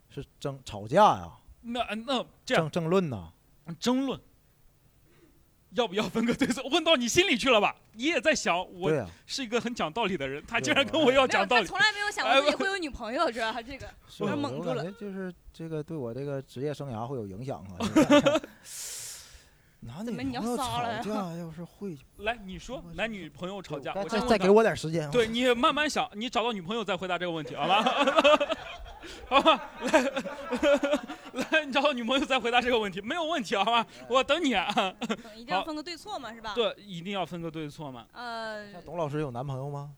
[0.09, 1.31] 是争吵架呀，
[1.61, 3.31] 那呃那这样争争论呐。
[3.79, 4.19] 争论，
[5.69, 6.61] 要不要分个对错？
[6.69, 7.73] 问到你心里去了吧？
[7.93, 8.91] 你也在想，我，
[9.25, 11.63] 是一个很讲道理的人，他竟然跟我要，讲道理。
[11.63, 13.87] 他从来没有想过自己会有女朋友，主要他这个。
[14.09, 17.77] 是有点我我感蒙住了觉就是这个对我这个职业生涯会有影响啊。
[19.83, 25.09] 男怎么你要女朋友吵撒了呀架要是会， 来，你说男女朋友吵架，再我先问再再给我点时间。
[25.09, 27.83] 对你慢慢想，你找到女朋友再回答这个问题，好吧？
[29.27, 30.01] 好吧，来，
[31.33, 33.85] 来，你找到女朋友再回答这个问题，没有问题，好吧？
[34.07, 34.71] 我等你啊。
[34.77, 34.95] 嗯
[35.35, 36.53] 一定要好分个对错嘛，是吧？。
[36.53, 38.05] 对，一定要分个对错嘛。
[38.13, 39.91] 呃，董老师有男朋友吗？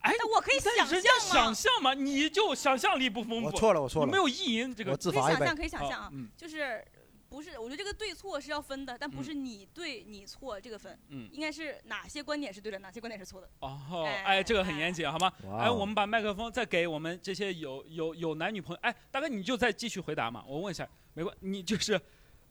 [0.00, 3.46] 哎，但我可以想但人家象嘛，想象嘛，你就想象力不丰富。
[3.46, 4.06] 我错了，我错了。
[4.06, 4.96] 你没有意淫这个我。
[4.96, 5.88] 自罚一杯可以想象，。
[5.88, 6.84] 可以想象啊，嗯就是
[7.28, 13.50] 不是，我觉得这个对错是要分的，但不嗯是你对你错这个分，嗯应该是哪些观点是对的，哪些观点是错的。
[13.60, 15.32] 哦，哎，这个很严谨，好吗？
[15.58, 20.44] 哎，我们把麦克风再给我们这些有有有男女朋友，哎，大哥你就再继续回答嘛。
[20.46, 22.00] 我问一下，没关，你就是，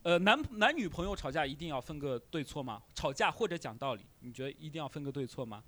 [0.03, 2.81] 呃，男男女朋友吵架一定要分个对错吗？
[2.93, 5.63] 吵架或者讲道理，你觉得一定要分个对错吗？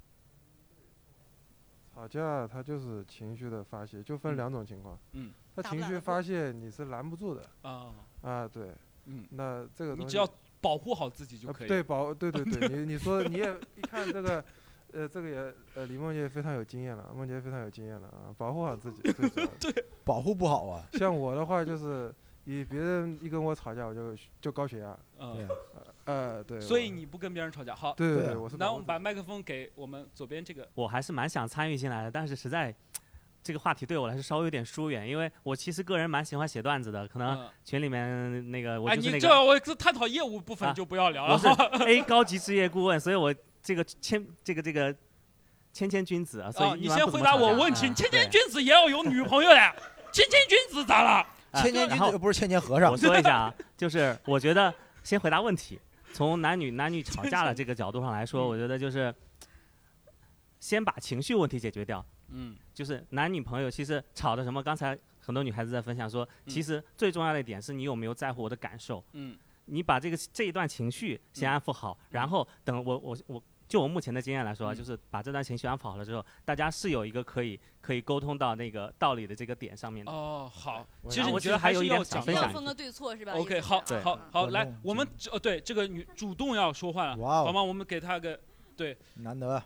[1.95, 4.99] 吵架它就是情绪的发泄，就分两种情况。
[5.13, 7.49] 嗯，他情绪发泄你是拦不住的。
[7.63, 8.69] 啊啊，对。
[9.07, 10.27] 嗯，那这个东西你只要
[10.61, 11.67] 保护好自己就可以。
[11.67, 14.43] 啊对，保 对对对，你你说你也一看这个，
[14.91, 19.47] 呃，这个也呃，李梦洁非常有经验了，梦洁非常有经验了啊，保护好自己 最主要。
[19.59, 20.87] 对，保护不好啊。
[20.93, 22.13] 像我的话就是，
[22.45, 24.97] 你别人一跟我吵架，我就就高血压。
[25.19, 25.47] 嗯，
[26.05, 26.59] 呃，对。
[26.61, 27.93] 所以你不跟别人吵架，好。
[27.93, 30.67] 对对对那我们把麦克风给我们左边这个。
[30.73, 32.73] 我还是蛮想参与进来的，但是实在
[33.47, 39.17] 这个话题对我来说稍微有点疏远，因为我其实个人蛮喜欢写段子的，可能嗯群里面那个我哎，就是那个。
[39.17, 41.33] 你这我这探讨业务部分啊就不要聊了。
[41.33, 41.47] 我是
[41.87, 43.33] A 高级职业顾问，所以我
[43.63, 44.93] 这个谦这个这个
[45.71, 49.55] 谦谦君子啊，所以你先回答我问题，啊谦谦君子也要有女朋友的，
[50.11, 51.25] 谦谦君子咋了？
[51.51, 52.91] 啊谦谦君然后子又不是谦谦和尚。
[52.91, 54.73] 我说一下啊，就是我觉得
[55.03, 55.79] 先回答问题，
[56.11, 59.15] 从男女男女吵架的这个角度上来说，我觉得就是
[60.59, 62.05] 先把情绪问题解决掉。
[62.29, 64.61] 嗯，就是男女朋友其实吵的什么？
[64.61, 69.03] 刚才很多女孩子在分享说，其实最重要的一点是你有没有在乎我的感受。
[69.13, 73.43] 嗯，你把这个这一段情绪先安抚好，然后等我我我。
[73.67, 80.09] 就我目前的经验来说就是把这段情绪安抚好了之后，大家是有一个可以可以沟通到那个道理的这个点上面的。
[80.09, 82.53] 哦，好，其实我觉得还有一点想分享一下。
[82.53, 87.61] 分个对错是吧 OK，好，好，好，来，我们哦，对这个女主动要说话了，哇哦好吗？
[87.61, 88.39] 我们给她个
[88.77, 89.61] 对，难得。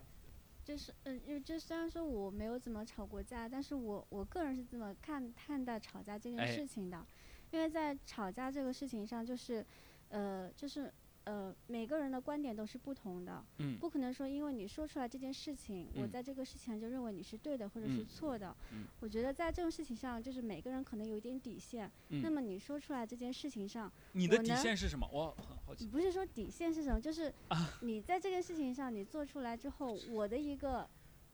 [0.71, 6.47] 就是嗯，因为这虽然说我没有怎么吵过架，但是我我个人是这么看看待吵架这件哎。
[6.47, 7.05] 事情的，
[7.51, 9.65] 因为在吵架这个事情上，就是
[10.07, 10.89] 呃，就是
[11.23, 18.55] 呃，每个人的观点都是不同的，嗯不可能说因为你说出来这件事情，我嗯在这个事情上就认为你是对的或者是嗯错的。
[18.71, 21.89] 嗯我觉得在这种事情上，就是每个人可能有一点底线。
[22.09, 25.07] 嗯那么你说出来这件事情上，你的底线是什么？
[25.13, 25.85] 我很好奇。
[25.87, 30.89] 不是说底线是什么，就是啊你在这件事情上你做出来之后，我的一个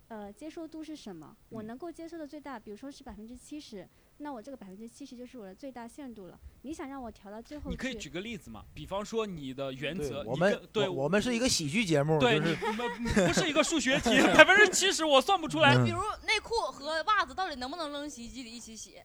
[0.10, 1.36] 呃接受度是什么？
[1.50, 3.88] 我嗯能够接受的最大，比如说是百分之七十，
[4.20, 6.40] 那我这个百分之七十就是我的最大限度了。
[6.64, 8.66] 你想让我调到最后去你可以举个例子嘛？
[8.74, 15.76] 比方说你的原则，你我们对我我们是一个喜剧节目，对，就是你们不是一个数学题， 百分之七十我算不出来。
[15.76, 19.02] 嗯比如内裤和袜子到底能不能扔洗衣机里一起洗？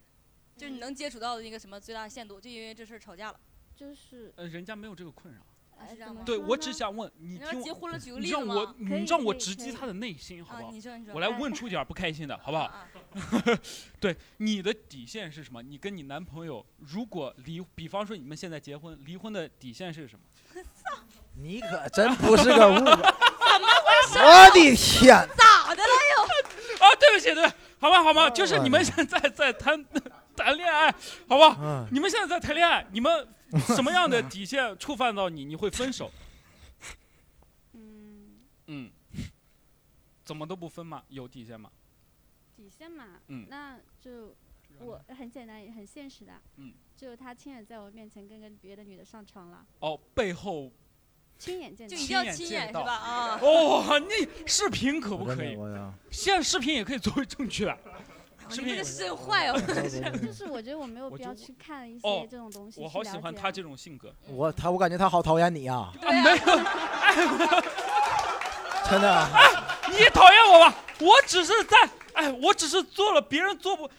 [0.56, 3.38] 就是你能接触到的那个什么最大限度，就因为这事儿吵架了。
[3.74, 5.40] 就是呃，人家没有这个困扰。
[5.82, 6.22] 啊是这样吗？
[6.24, 10.72] 对，我只想问你听我，结婚了举个你子让我，你让我直击他的内心，好啊不好？
[10.72, 12.64] 你说你说我来哎问出点儿不开心的，好不好？
[12.64, 12.88] 啊
[14.00, 15.62] 对，你的底线是什么？
[15.62, 20.24] 你跟你男朋友如果离，比方说你们现在结婚，离婚的底线是什么？
[21.34, 22.76] 你可真不是个物。
[23.52, 24.18] 怎么回事？
[24.18, 25.28] 我的天！
[25.36, 26.22] 咋的了又？
[26.84, 27.42] 啊，对不起，对，
[27.78, 29.82] 好吧，好吧，就是你们现在在谈
[30.36, 30.94] 谈恋爱，
[31.28, 31.56] 好吧？
[31.60, 33.26] 嗯你们现在在谈恋爱，你们
[33.66, 36.10] 什么样的底线触犯到你，你会分手？
[37.72, 38.90] 嗯，嗯，
[40.24, 41.02] 怎么都不分吗？
[41.08, 41.70] 有底线吗？
[42.56, 44.34] 底线嘛，嗯那就
[44.78, 50.70] 我很简单也很现实的，嗯，就他亲眼在我面前跟跟别的女的上床了，哦，背后
[51.38, 52.94] 亲眼见到，就一定要亲眼是吧？
[52.94, 55.56] 啊，哦， 你视频可不可以？
[56.10, 57.76] 现在视频也可以作为证据的。
[58.60, 60.00] 你这个是真坏哦， 真是。
[60.24, 64.14] 就是我觉得我没有必要去看一哦些这种东西，我好喜欢他这种性格。
[64.28, 66.36] 我他我感觉他好讨厌你啊， 啊，没有，
[68.90, 69.10] 真的。
[69.10, 69.28] 啊
[69.90, 70.74] 你讨厌我吧？
[71.00, 71.76] 我只是在，
[72.14, 73.90] 哎，我只是做了别人做不，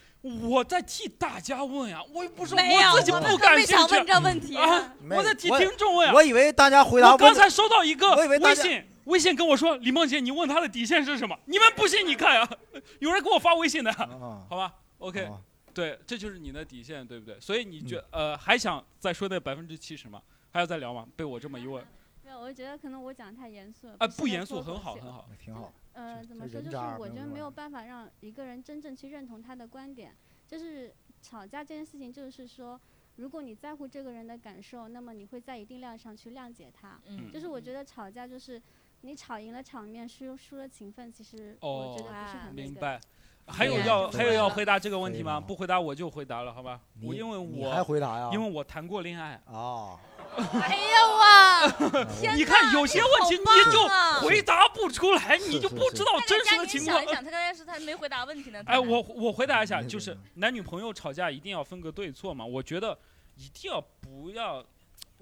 [0.50, 6.14] 我在替大家问呀，我又不是我自己不感特别兴趣想问这问题啊，我在替听众问呀。
[6.16, 11.38] 我以为大家回答我刚才收到一个我以为大家微信，微信跟我说李梦洁，你问他的底线是什么？
[11.46, 12.50] 你们不信你看啊，
[13.00, 15.42] 有人给我发微信的，啊 好吧？OK，啊
[15.74, 17.40] 对，这就是你的底线，对不对？
[17.40, 20.22] 所以你觉呃还想再说那百分之七十吗？
[20.52, 21.08] 还要再聊吗？
[21.16, 21.84] 被我这么一问，
[22.24, 23.96] 没有，我觉得可能我讲得太严肃了。
[24.00, 25.28] 哎，不严肃，很好，很好。
[25.44, 25.74] 挺好。
[25.94, 26.62] 呃，怎么说？
[26.62, 30.16] 就是我觉得没有办法让一个人真正去认同他的观点。
[30.48, 32.80] 就是吵架这件事情，就是说，
[33.16, 37.00] 如果你在乎这个人的感受，那么你会在一定量上去谅解他。
[37.08, 38.62] 嗯就是我觉得吵架就是
[39.06, 42.70] 你吵赢了场面，输输了情分，其实我哦觉得不是很那个。
[42.70, 43.00] 明白。
[43.46, 45.38] 还有要还有要回答这个问题吗？
[45.38, 46.80] 不回答我就回答了，好吧？
[47.02, 49.34] 我因为我还回答呀因为我谈过恋爱。
[49.46, 50.00] 啊，
[50.38, 51.70] 哎呀哇！
[52.22, 57.14] 天你看有些问题你就啊回答不出来，你就不知道真实的情况想一。
[57.14, 58.64] 想，他刚才是他没回答问题呢。
[58.66, 62.46] 哎，我我回答一下，就是男女朋友吵架一定要分个对错嘛？
[62.46, 62.98] 我觉得
[63.36, 64.66] 一定要不要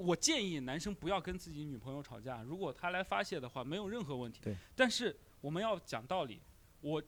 [0.02, 4.40] 我建议男生不要跟自己女朋友吵架，如果他来发泄的话，没有任何问题。
[4.42, 4.56] 对。
[4.76, 6.42] 但是我们要讲道理，
[6.82, 7.02] 我，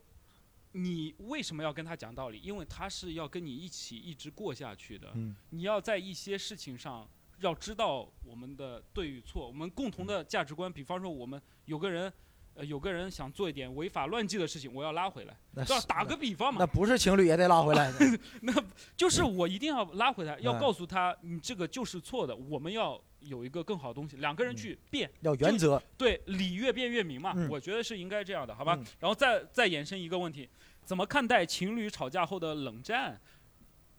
[0.73, 2.39] 你为什么要跟他讲道理？
[2.39, 5.11] 因为他是要跟你一起一直过下去的。
[5.15, 7.07] 嗯你要在一些事情上
[7.39, 10.71] 要知道我们的对与错，我们共同的价值观。
[10.71, 12.11] 比方说，我们有个人。
[12.55, 15.35] 呃，有个人想做一点违法乱纪的事情，我要拉回来。
[15.51, 18.19] 那是对吧打个比方嘛，那不是情侣也得拉回来的。
[18.41, 18.53] 那
[18.95, 28.85] 就是我一定要拉回来，要嗯告诉他你这个就是错的，我们要有一个更好的东西，两个人去变，嗯要原则对，理越辩越明嘛，嗯我觉得是应该这样的，好吧嗯？
[28.99, 30.47] 然后再再延伸一个问题，
[30.83, 33.19] 怎么看待情侣吵架后的冷战？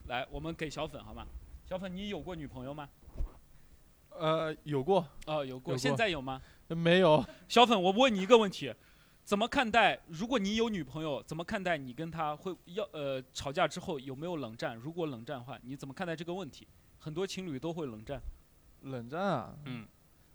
[0.06, 1.26] 来，我们给小粉好吗？
[1.66, 2.88] 小粉，你有过女朋友吗？
[4.10, 5.04] 呃，有过。
[5.26, 6.40] 哦，有过，有现在有吗？
[6.68, 7.24] 没有。
[7.48, 8.74] 小粉，我问你一个问题，
[9.24, 10.00] 怎么看待？
[10.06, 14.76] 如果你有女朋友，怎么看待你跟她会要呃吵架之后有没有冷战？
[14.76, 16.66] 如果冷战的话，你怎么看待这个问题？
[16.98, 18.20] 很多情侣都会冷战。
[18.82, 19.54] 冷战啊。
[19.66, 19.86] 嗯。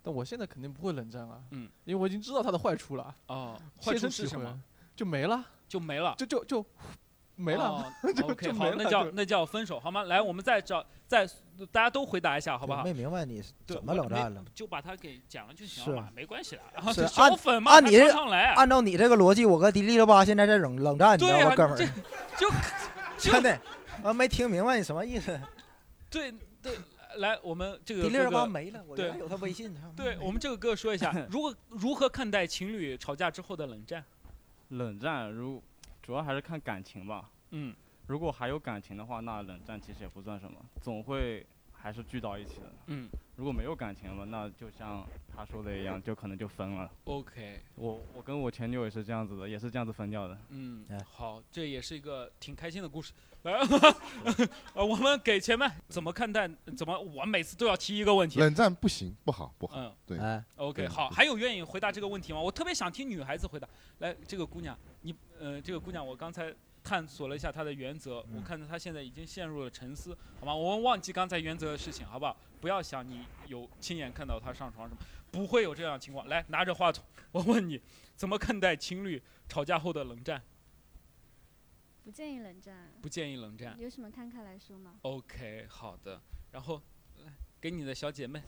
[0.02, 1.44] 但我现在肯定不会冷战了。
[1.52, 1.70] 嗯。
[1.86, 3.16] 因为我已经知道它的坏处了。
[3.28, 4.62] 哦，坏处是什么？
[4.96, 5.46] 就没了。
[5.68, 6.16] 就没了。
[6.18, 6.66] 就就就
[7.40, 7.64] 没了。
[7.64, 10.04] 哦 就 OK，就没好，了那叫那叫分手，好吗？
[10.04, 11.26] 来，我们再找再
[11.72, 12.84] 大家都回答一下，好不好？
[12.84, 14.44] 没明白你是怎么冷战了？
[14.54, 16.62] 就把它给讲了就行了嘛，没关系的。
[16.74, 17.98] 然后按粉嘛，按你
[18.56, 21.90] 按照你这个逻辑，我跟迪丽热巴现在在冷冷战，你知道吗，哥们这儿？
[22.38, 23.60] 就真的，
[24.04, 25.40] 我没听明白你什么意思。
[26.10, 26.78] 对对，
[27.18, 29.76] 来，我们这个迪丽热巴没了，我对原来有她微信。
[29.96, 34.04] 对我们这个哥说一下，如何如何看待情侣吵架之后的冷战？
[34.70, 35.62] 冷战如
[36.10, 37.30] 主要还是看感情吧。
[37.52, 37.72] 嗯，
[38.08, 42.74] 如果还有感情的话，那冷战其实也不算什么，总会还是聚到一起的。
[42.88, 46.92] 嗯，如果没有感情了，那就像他说的一样，就可能就分了。
[47.04, 50.36] OK，我我跟我前女友也是这样子的，也是这样子分掉的。
[50.50, 53.14] 嗯哎，好，这也是一个挺开心的故事。
[53.44, 53.54] 来，
[54.74, 56.50] 呃，我们给前面怎么看待？
[56.76, 58.40] 怎么我每次都要提一个问题？
[58.40, 59.78] 冷战不行，不好，不好。
[59.78, 60.18] 嗯，对。
[60.18, 62.42] 哎 OK，好，还有愿意回答这个问题吗？
[62.42, 63.70] 我特别想听女孩子回答。
[64.00, 70.54] 来，这个姑娘，你呃，这个姑娘，我刚才探索了一下她的原则，我看到她现在已经陷入了沉思，好吗？
[70.54, 72.36] 我们忘记刚才原则的事情，好不好？
[72.60, 76.28] 不要想你有亲眼看到她上床什么，不会有这样的情况。
[76.28, 77.82] 来，拿着话筒，我问你，
[78.16, 80.44] 怎么看待情侣吵架后的冷战？
[82.04, 82.92] 不建议冷战。
[83.02, 83.80] 不建议冷战。
[83.80, 86.22] 有什么摊开来说吗？OK，好的。
[86.52, 86.82] 然后，
[87.18, 87.32] 来
[87.62, 88.42] 给你的小姐妹，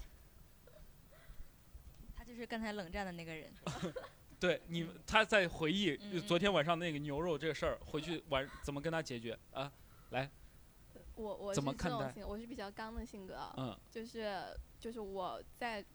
[2.16, 3.54] 她就是刚才冷战的那个人。
[4.42, 9.72] 对你，他在回忆嗯昨天晚上那个牛肉这个事儿，回去晚怎么跟他解决啊？
[10.10, 10.28] 来，
[11.14, 14.42] 我我是怎么看待我是比较刚的性格啊，嗯就是
[14.80, 15.86] 就是我在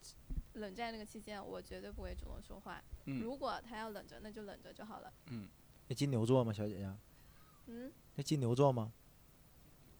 [0.55, 2.81] 冷战那个期间，我绝对不会主动说话。
[3.07, 5.13] 嗯如果他要冷着，那就冷着就好了。
[5.27, 5.49] 嗯，
[5.89, 6.97] 那金牛座吗，小姐姐？
[7.67, 8.93] 嗯，那金牛座吗？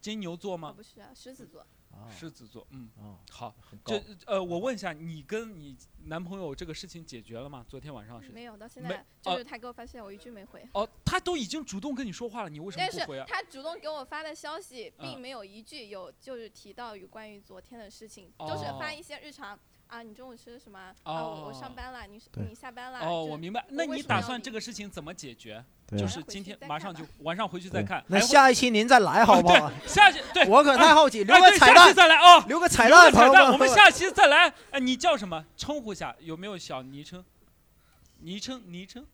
[0.01, 0.73] 金牛座哦吗？
[0.73, 1.67] 不是啊，狮子座。
[2.11, 7.65] 狮子座，嗯，哦好很，高这呃，我问一下，你跟你男朋友这个事情解决了吗？
[7.69, 10.67] 昨天晚上是没有，到现在就是呃他给我发现，我一句没回。
[10.73, 13.27] 哦，他都已经主动跟你说话了，你为什么但是不回啊？
[13.29, 19.59] 他主动给我发的消息，并嗯没有一句有就是提到有关于昨天的事情，哦都是发一些日常
[19.89, 20.95] 啊，你中午吃的什么啊？
[21.05, 23.01] 啊，我我上班了，你你下班了。
[23.01, 23.65] 哦，就我明白。
[23.69, 25.65] 那你什么要理打算这个事情怎么解决？
[25.87, 28.03] 对就是今天马上就晚上回去再看。
[28.09, 29.71] 那还会下一期您再来好不好？
[29.87, 34.53] 下期对， 我可太好奇，哎 留个彩蛋再来哦，留个彩蛋，朋友彩蛋，我们们下期再来。
[34.73, 35.45] 哎，你叫什么？
[35.57, 37.25] 称呼下有没有小昵称？
[38.19, 39.07] 昵称，昵称，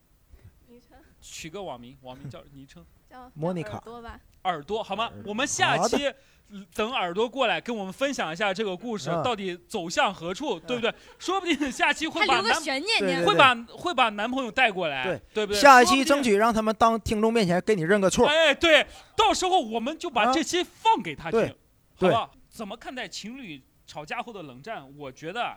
[0.69, 2.83] 昵称取个网名，网名叫昵称。
[3.13, 4.21] 叫莫妮卡叫耳朵吧。
[4.45, 5.11] 耳朵好吗？
[5.25, 6.13] 我们下期
[6.49, 10.93] 嗯等耳朵过来跟我们分享一下这个故事嗯到底走向何处，对不对？
[11.19, 15.61] 说不定下期会把留个男悬念对对对会把会把男朋友带过来，对对不对？
[15.61, 18.27] 下一期争取让他们当听众面前给你认个错。
[18.27, 21.55] 哎，对，到时候我们就把这期放给他听，对好
[21.99, 22.31] 对不好？
[22.49, 24.87] 怎么看待情侣吵架后的冷战？
[24.99, 25.57] 我觉得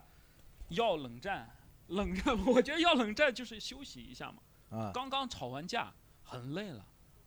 [0.70, 1.50] 要冷战，
[1.88, 4.36] 冷战，我觉得要冷战就是休息一下嘛。
[4.78, 5.92] 啊刚刚吵完架，
[6.24, 6.86] 很累了，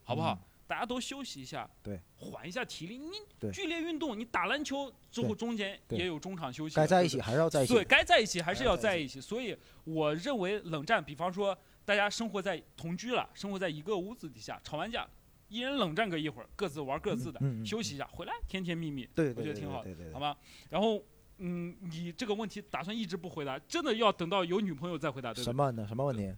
[0.08, 0.32] 好不好？
[0.34, 2.98] 嗯大家都休息一下，对，缓一下体力。
[2.98, 3.12] 你
[3.50, 9.18] 剧烈运动，你打篮球之后中间也有中场休息的，该在一起还是要在一起对，该在一起还是要在在一起。
[9.18, 11.56] 所以我认为冷战，比方说
[11.86, 15.08] 大家生活在同居了，生活在一个屋子底下，吵完架，
[15.48, 19.82] 一人冷战个一会儿，各自玩各自的，休息一下，回来甜甜蜜蜜，我觉得挺好
[20.12, 20.36] 好吗？
[20.68, 21.02] 然后。
[21.40, 25.44] 嗯，你这个问题打算一直不回答，真的要等到有女朋友再回答，对？
[25.44, 25.86] 什么呢？
[25.86, 26.34] 什么问题？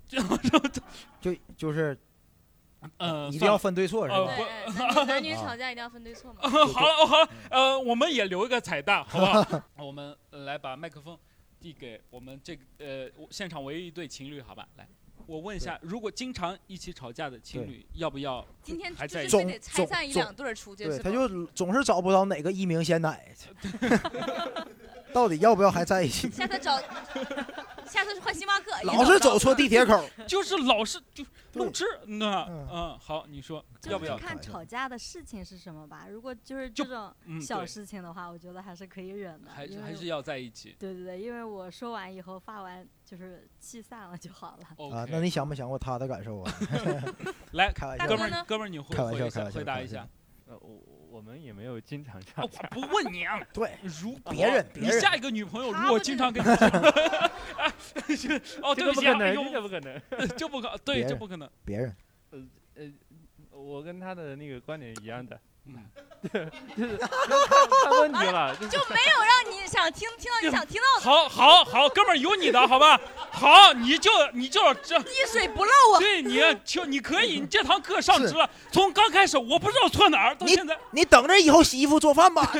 [1.19, 1.99] 就就是，
[2.99, 4.33] 呃，一定要分对错是呃吧？
[4.95, 6.39] 不男女男女 吵架一定要分对错嘛。
[6.49, 9.63] 好了，哦好了，呃，我们也留一个彩蛋，好不好？
[9.85, 11.19] 我们呃来把麦克风
[11.61, 14.67] 递给我们这个呃现场唯一一对情侣，好吧？
[14.77, 14.89] 来，
[15.27, 19.33] 我问一下，如果经常一起吵架的情侣，要不要今天还在一起？
[19.33, 23.35] 就是非得拆散一两对出去，对，他就总是找不到哪个一鸣先奶。
[25.13, 26.31] 到底要不要还在一起？
[26.31, 26.79] 下次找，
[27.87, 28.71] 下次换星巴克。
[28.85, 31.25] 老是走错地铁口， 就是老是就
[31.55, 34.15] 录制，那嗯，好，你说要不要？
[34.15, 36.07] 就是看吵架的事情是什么吧。
[36.09, 39.51] 如果就是这种嗯小事情的话，我觉得还是可以忍的。
[39.51, 40.77] 还是还是要在一起。
[40.79, 44.97] 对对对，因为我说完以后发完就是气散了就好了。
[44.97, 46.53] 啊，那你想没想过他的感受啊？
[47.53, 50.09] 来，开玩笑，哥们儿，哥们儿，你回开玩笑，回一下开玩笑，回答一下。
[50.47, 52.69] 呃，我我们也没有经常吵哦架。
[52.77, 56.49] 我不问你啊，对，如别人别人你下一个女朋友如果经常跟你
[58.63, 60.01] 哦，对不起不可能不可能
[60.37, 61.51] 就不可，对，别人这不可能。
[61.65, 61.97] 别人
[62.31, 62.39] 呃
[62.77, 65.75] 呃，我跟他的那个观点一样的，嗯，
[66.77, 67.09] 就是看
[67.85, 71.05] 看问题了， 就是就没有让你想听听到你想听到的。
[71.05, 73.01] 好，好，好，哥们儿有你的，好吧？
[73.31, 75.99] 好，你就你就这 滴水不漏啊！
[75.99, 78.49] 对你就你可以，你这堂课上值了。
[78.73, 82.51] 从刚开始我不知道错哪儿，到现在你等着以后洗衣服做饭吧。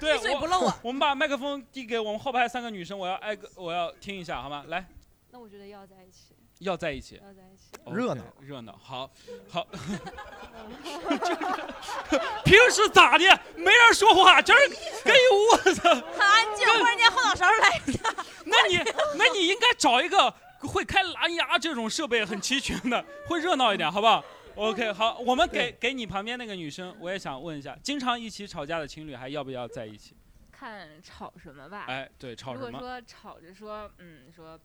[0.00, 0.76] 对滴水我不漏啊！
[0.82, 4.64] 我们把麦克风递给我们后排三个女生，我要挨个我要听一下，好吗？
[4.66, 4.84] 来，
[5.30, 7.62] 那我觉得要在一起，要在一起，要在一起。
[7.92, 9.10] 热闹热闹，好，
[9.48, 9.66] 好。
[9.72, 9.78] 就
[12.18, 13.24] 是平时咋的？
[13.56, 14.58] 没人说话，今儿
[15.04, 15.80] 跟一屋子。
[15.80, 17.98] 很安静，忽然间后脑勺来一下。
[18.44, 18.76] 那你
[19.16, 24.24] 那你应该找一个会开蓝牙这种设备很齐全的，会热闹一点，好不好
[24.54, 30.14] ？OK，好，我们给给你旁边那个女生，我也想问一下，经常一起吵架的情侣还要不要在一起？
[30.52, 31.86] 看吵什么吧。
[31.88, 32.70] 哎，对，吵什么？
[32.70, 34.56] 如果说吵着说，嗯，说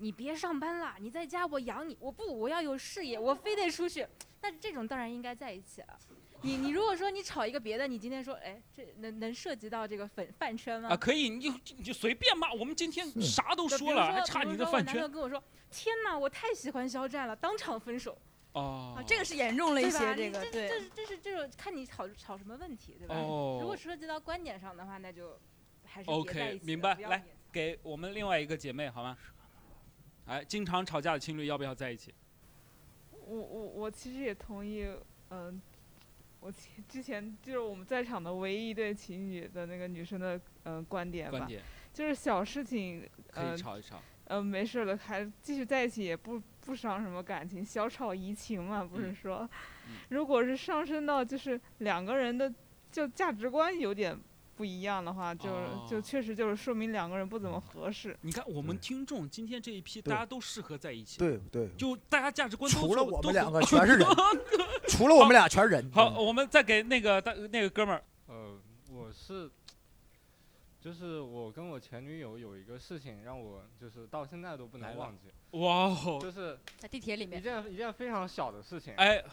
[0.00, 4.06] 你别上班了，你在家我养你，我不，我要有事业，我非得出去。
[4.40, 5.98] 那这种当然应该在一起了。
[6.42, 10.88] 你你如果说你吵一个别的，你今天说，哎，这能能涉及到这个粉饭圈吗？
[10.88, 15.08] 啊，可以，你就你就随便骂，我们今天啥都说了，还差你的饭圈说我男朋友。
[15.08, 18.16] 跟我说，天哪，我太喜欢肖战了，当场分手。
[18.52, 20.66] 哦啊，这个是严重了一些，这个对。
[20.66, 23.14] 这是这是这种看你吵吵什么问题，对吧？
[23.16, 25.38] 哦如果涉及到观点上的话，那就
[25.84, 26.94] 还是别在一 OK，起明白。
[26.94, 27.22] 来
[27.52, 29.16] 给我们另外一个姐妹好吗？
[30.30, 32.14] 哎，经常吵架的情侣要不要在一起？
[33.26, 34.86] 我我我其实也同意，
[35.30, 35.60] 嗯、
[36.38, 41.60] 我前之前就是我们在场的唯一一对情侣的那个女生的嗯、呃观点吧，观点
[41.92, 44.00] 就是小事情可以嗯吵一吵。
[44.26, 49.50] 嗯、没事的，还继续在一起也不不伤什么感情，小吵怡情嘛，不是嗯说，
[49.88, 52.52] 嗯如果是上升到就是两个人的
[52.92, 54.16] 就价值观有点
[54.60, 55.86] 不一样的话，就、哦。
[55.88, 58.14] 就确实就是说明两个人不怎么合适。
[58.20, 61.18] 你看，我们听众今天这一批，大家都适合在一起。
[61.18, 64.06] 对对，就大家价值观都除了我们两个全是人，
[64.86, 65.90] 除了我们俩全是人。
[65.90, 68.60] 好，我们再给那个大那个哥们儿，呃，
[68.90, 69.50] 我是，
[70.78, 75.30] 就是我跟我前女友有一个事情让我就是到现在都不能忘记。
[75.58, 76.18] 哇哦。
[76.20, 77.40] 就是在地铁里面。
[77.40, 78.92] 一件一件非常小的事情。
[78.96, 79.24] 哎，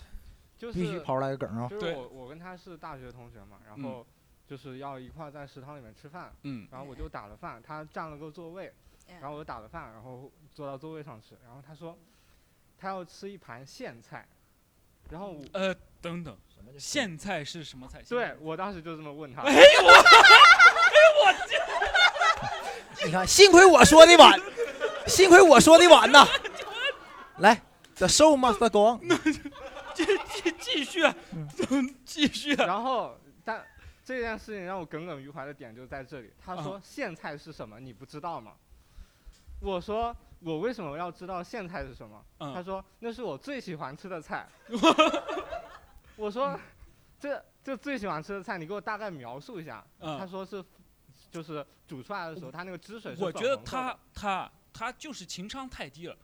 [0.57, 1.67] 就是必须抛出来个梗啊。
[1.67, 1.95] 就是对。
[1.97, 3.83] 我我跟他是大学同学嘛，然嗯。
[3.83, 4.07] 后
[4.47, 6.33] 就是要一块儿在食堂里面吃饭。
[6.43, 8.73] 嗯然后我就打了饭，他占了个座位，
[9.09, 11.37] 嗯然后我就打了饭，然后坐到座位上吃。
[11.45, 11.97] 然后他说
[12.79, 14.27] 他要吃一盘苋菜，
[15.09, 16.37] 然后我呃，等等，
[16.77, 18.01] 苋菜是什么菜？
[18.07, 19.41] 对我当时就这么问他。
[19.41, 20.01] 哎我，哎
[21.19, 21.33] 我
[23.05, 24.39] 你看，幸亏我说的晚，
[25.07, 26.25] 幸亏我说的晚呐。
[27.37, 27.61] 来
[27.95, 29.07] ，The show must go on。
[29.93, 31.01] 继继继续，
[32.05, 32.53] 继续。
[32.53, 33.65] 然后，但
[34.07, 36.31] 这件事情让我耿耿于怀的点就在这里。
[36.39, 38.53] 他说啊苋菜是什么，你不知道吗？
[39.59, 42.23] 我说我为什么要知道苋菜是什么？
[42.39, 44.47] 嗯他说那是我最喜欢吃的菜。
[46.15, 46.57] 我说
[47.19, 49.85] 这这最喜欢吃的菜，你给我大概描述一下。
[49.99, 50.63] 嗯他说是
[51.29, 56.17] 就是煮出来的时候，它那个汁水是我觉得红色的他他他就是情商太低了。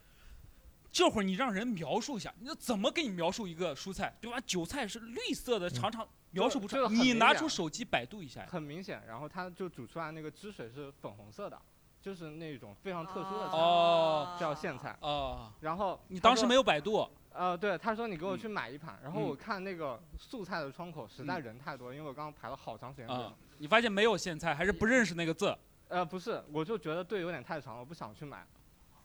[0.94, 4.40] 这会儿你让人描述一下，你怎么给你描述一个蔬菜，对吧？
[4.46, 6.88] 韭菜是绿色的，常常描述不出来。
[6.88, 8.46] 你拿出手机百度一下。
[8.46, 11.60] 很明显，然后它就煮出来那个汁水是粉红色的，
[12.00, 14.96] 就是那种非常特殊的菜，哦叫苋菜。
[15.02, 17.10] 哦，然后你当时没有百度？
[17.34, 23.16] 呃，对，他说你给我去买一盘，然后嗯我看那个素菜的窗口实在嗯人太多，因为我刚刚排了好长时间队。
[23.16, 25.58] 啊，你发现没有苋菜，还是不认识那个字？
[25.88, 28.46] 呃，不是，我就觉得队有点太长了，我不想去买。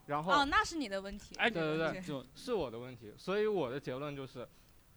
[0.09, 1.35] 然后哦，那是你的问题。
[1.36, 3.12] 哎，对对对，就是我的问题。
[3.16, 4.48] 所以我的结论就是，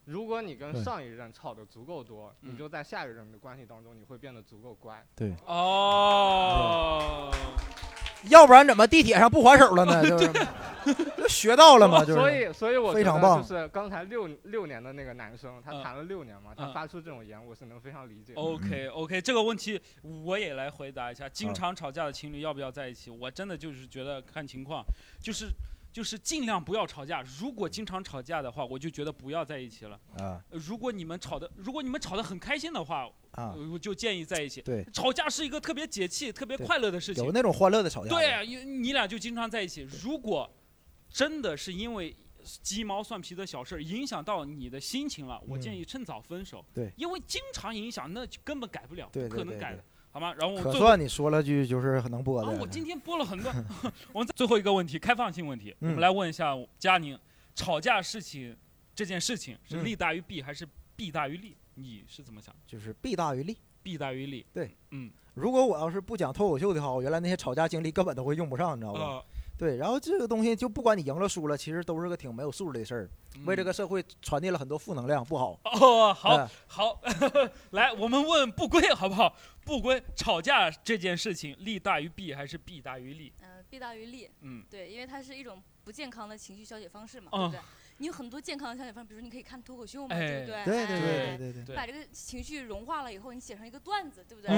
[0.05, 5.05] 如果你跟上一任吵得足够多，嗯你就在下一任的关系当中，你会变得足够乖。
[5.15, 7.29] 对，哦，
[8.29, 10.01] 要不然怎么地铁上不还手了呢？
[10.09, 10.17] 就
[11.29, 12.19] 学到了嘛，就是。
[12.19, 18.41] 所以，所以我觉得非常棒就是刚才六六年的那个男生，他嗯谈了六年嘛，他嗯发出这种言，我是能非常理解的。
[18.41, 21.27] OK OK，这个问题我也来回答一下。
[21.29, 23.09] 经常吵架的情侣要不要在一起？
[23.09, 24.83] 我真的就是觉得看情况，
[25.21, 25.47] 就是
[25.91, 27.23] 就是尽量不要吵架。
[27.39, 29.99] 如果经常吵架的话，我就觉得不要在一起了。
[30.17, 34.61] 啊呃如果你们吵的，如果你们吵得很开心的话，啊呃我就建议在一起。
[34.61, 37.23] 对吵架是一个特别解气、特别快乐的事情。
[37.23, 38.09] 有那种欢乐的吵架。
[38.09, 39.87] 对你俩就经常在一起。
[40.03, 40.49] 如果
[41.11, 42.15] 真的是因为
[42.63, 46.63] 鸡毛蒜皮的小事儿影响到你的心情了，我建嗯议趁早分手。
[46.73, 50.33] 对因为经常影响，那就根本改不了，对不可能改的好吗？
[50.33, 52.57] 然后我可算你说了句就是能播啊，的。
[52.59, 53.51] 我今天播了很多。
[54.11, 57.17] 我们最后一个问题，开放性问题，我们嗯来问一下佳宁，
[57.53, 58.55] 吵架事情
[58.95, 61.55] 这件事情是嗯利大于弊还是弊大于利？
[61.75, 62.53] 你是怎么想？
[62.65, 63.57] 就是弊大于利。
[63.83, 64.45] 弊大于利。
[64.53, 68.99] 对，嗯，如果我要是不讲脱口秀的话，我原来那些吵架经历根本都会用不上，你知道吧？
[68.99, 69.25] 呃
[69.57, 73.09] 对，然后这个东西就不管你赢了输了，其实都是个挺没有素质的事儿，
[73.45, 75.59] 为这个社会传递了很多负能量，不好。
[75.63, 76.99] 哦，好哎好，
[77.71, 79.35] 来，我们问不归好不好？
[79.63, 83.31] 不归，吵架这件事情利大于弊还是弊大于利？
[83.41, 84.27] 嗯，弊大于利。
[84.41, 87.59] 嗯对，因为它是一种不健康的情绪消解方式嘛，嗯对不对？
[87.97, 90.63] 你有很多健康的消解方式，比如说你可以看脱口秀嘛，哎对不对？
[90.65, 94.49] 对对对哎对对对把这个情绪融化了以后，你写成一个段子，对不对？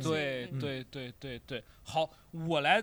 [0.00, 2.08] 对嗯对对对对，好，
[2.48, 2.82] 我来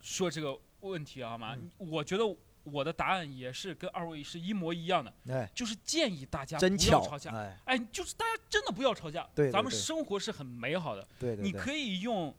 [0.00, 1.56] 说这个问题好吗？
[1.58, 1.70] 嗯。
[1.78, 2.24] 我觉得
[2.64, 7.56] 我的答案也是跟二位是一模一样的，哎，就是建议大家不要吵架，哎。
[7.64, 11.42] 哎，就是大家真的不要吵架，对对咱们生活是很美好的，对对对。
[11.42, 12.34] 你可以用，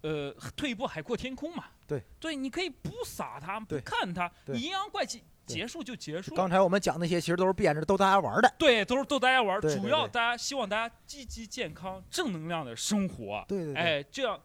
[0.00, 2.02] 呃，退一步海阔天空嘛，对。
[2.18, 6.34] 对，你可以不撒他，不看他，你阴阳怪气，结束就结束。
[6.34, 8.54] 刚才我们讲那些其实都是编着逗大家玩的。
[8.58, 13.44] 对，都是逗大家玩主要大家希望大家积极健康、正能量的生活。
[13.46, 13.82] 对对对。
[13.82, 14.40] 哎，这样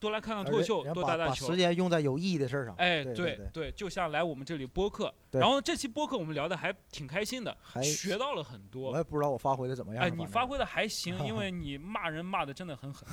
[0.00, 1.46] 多来看看脱口秀，多打打球。
[1.46, 2.74] 把时间用在有意义的事儿上。
[2.76, 8.90] 哎，对对对就像来我们这里播客，然后这期播客我们聊的还挺开心的，还学到了很多。
[8.92, 10.02] 我也不知道我发挥的怎么样。
[10.02, 13.06] 哎，你发挥的还行，因为你骂人骂的真的很狠。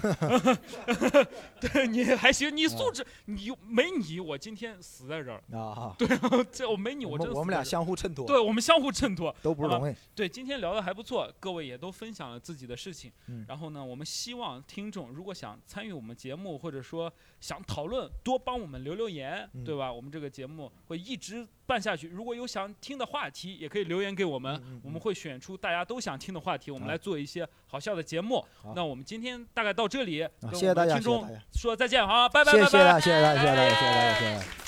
[1.59, 5.43] 对你还行，你素质，你没你，我今天死在这儿。
[5.51, 8.25] 啊， 对啊，这我没你，我我们俩相互衬托。
[8.25, 9.93] 对，我们相互衬托，都不容易。
[10.15, 13.11] 对，今天聊的还不错，各位也都分享了自己的事情。
[13.27, 19.91] 嗯然后呢，我们希望听众如果想参与我们节目，或者说想讨论，多帮我们留留言，嗯对吧？
[19.91, 22.07] 我们这个节目会一直办下去。
[22.07, 28.45] 如果有想听的话题，也可以留言给我们，嗯我们会选出大家都想听的话题，我们来做一些好笑的节目。
[28.75, 34.66] 那我们今天大概到这里，跟谢谢大家听众说再见，好，拜拜，谢谢大家，谢谢大家，谢谢大家，谢谢大家。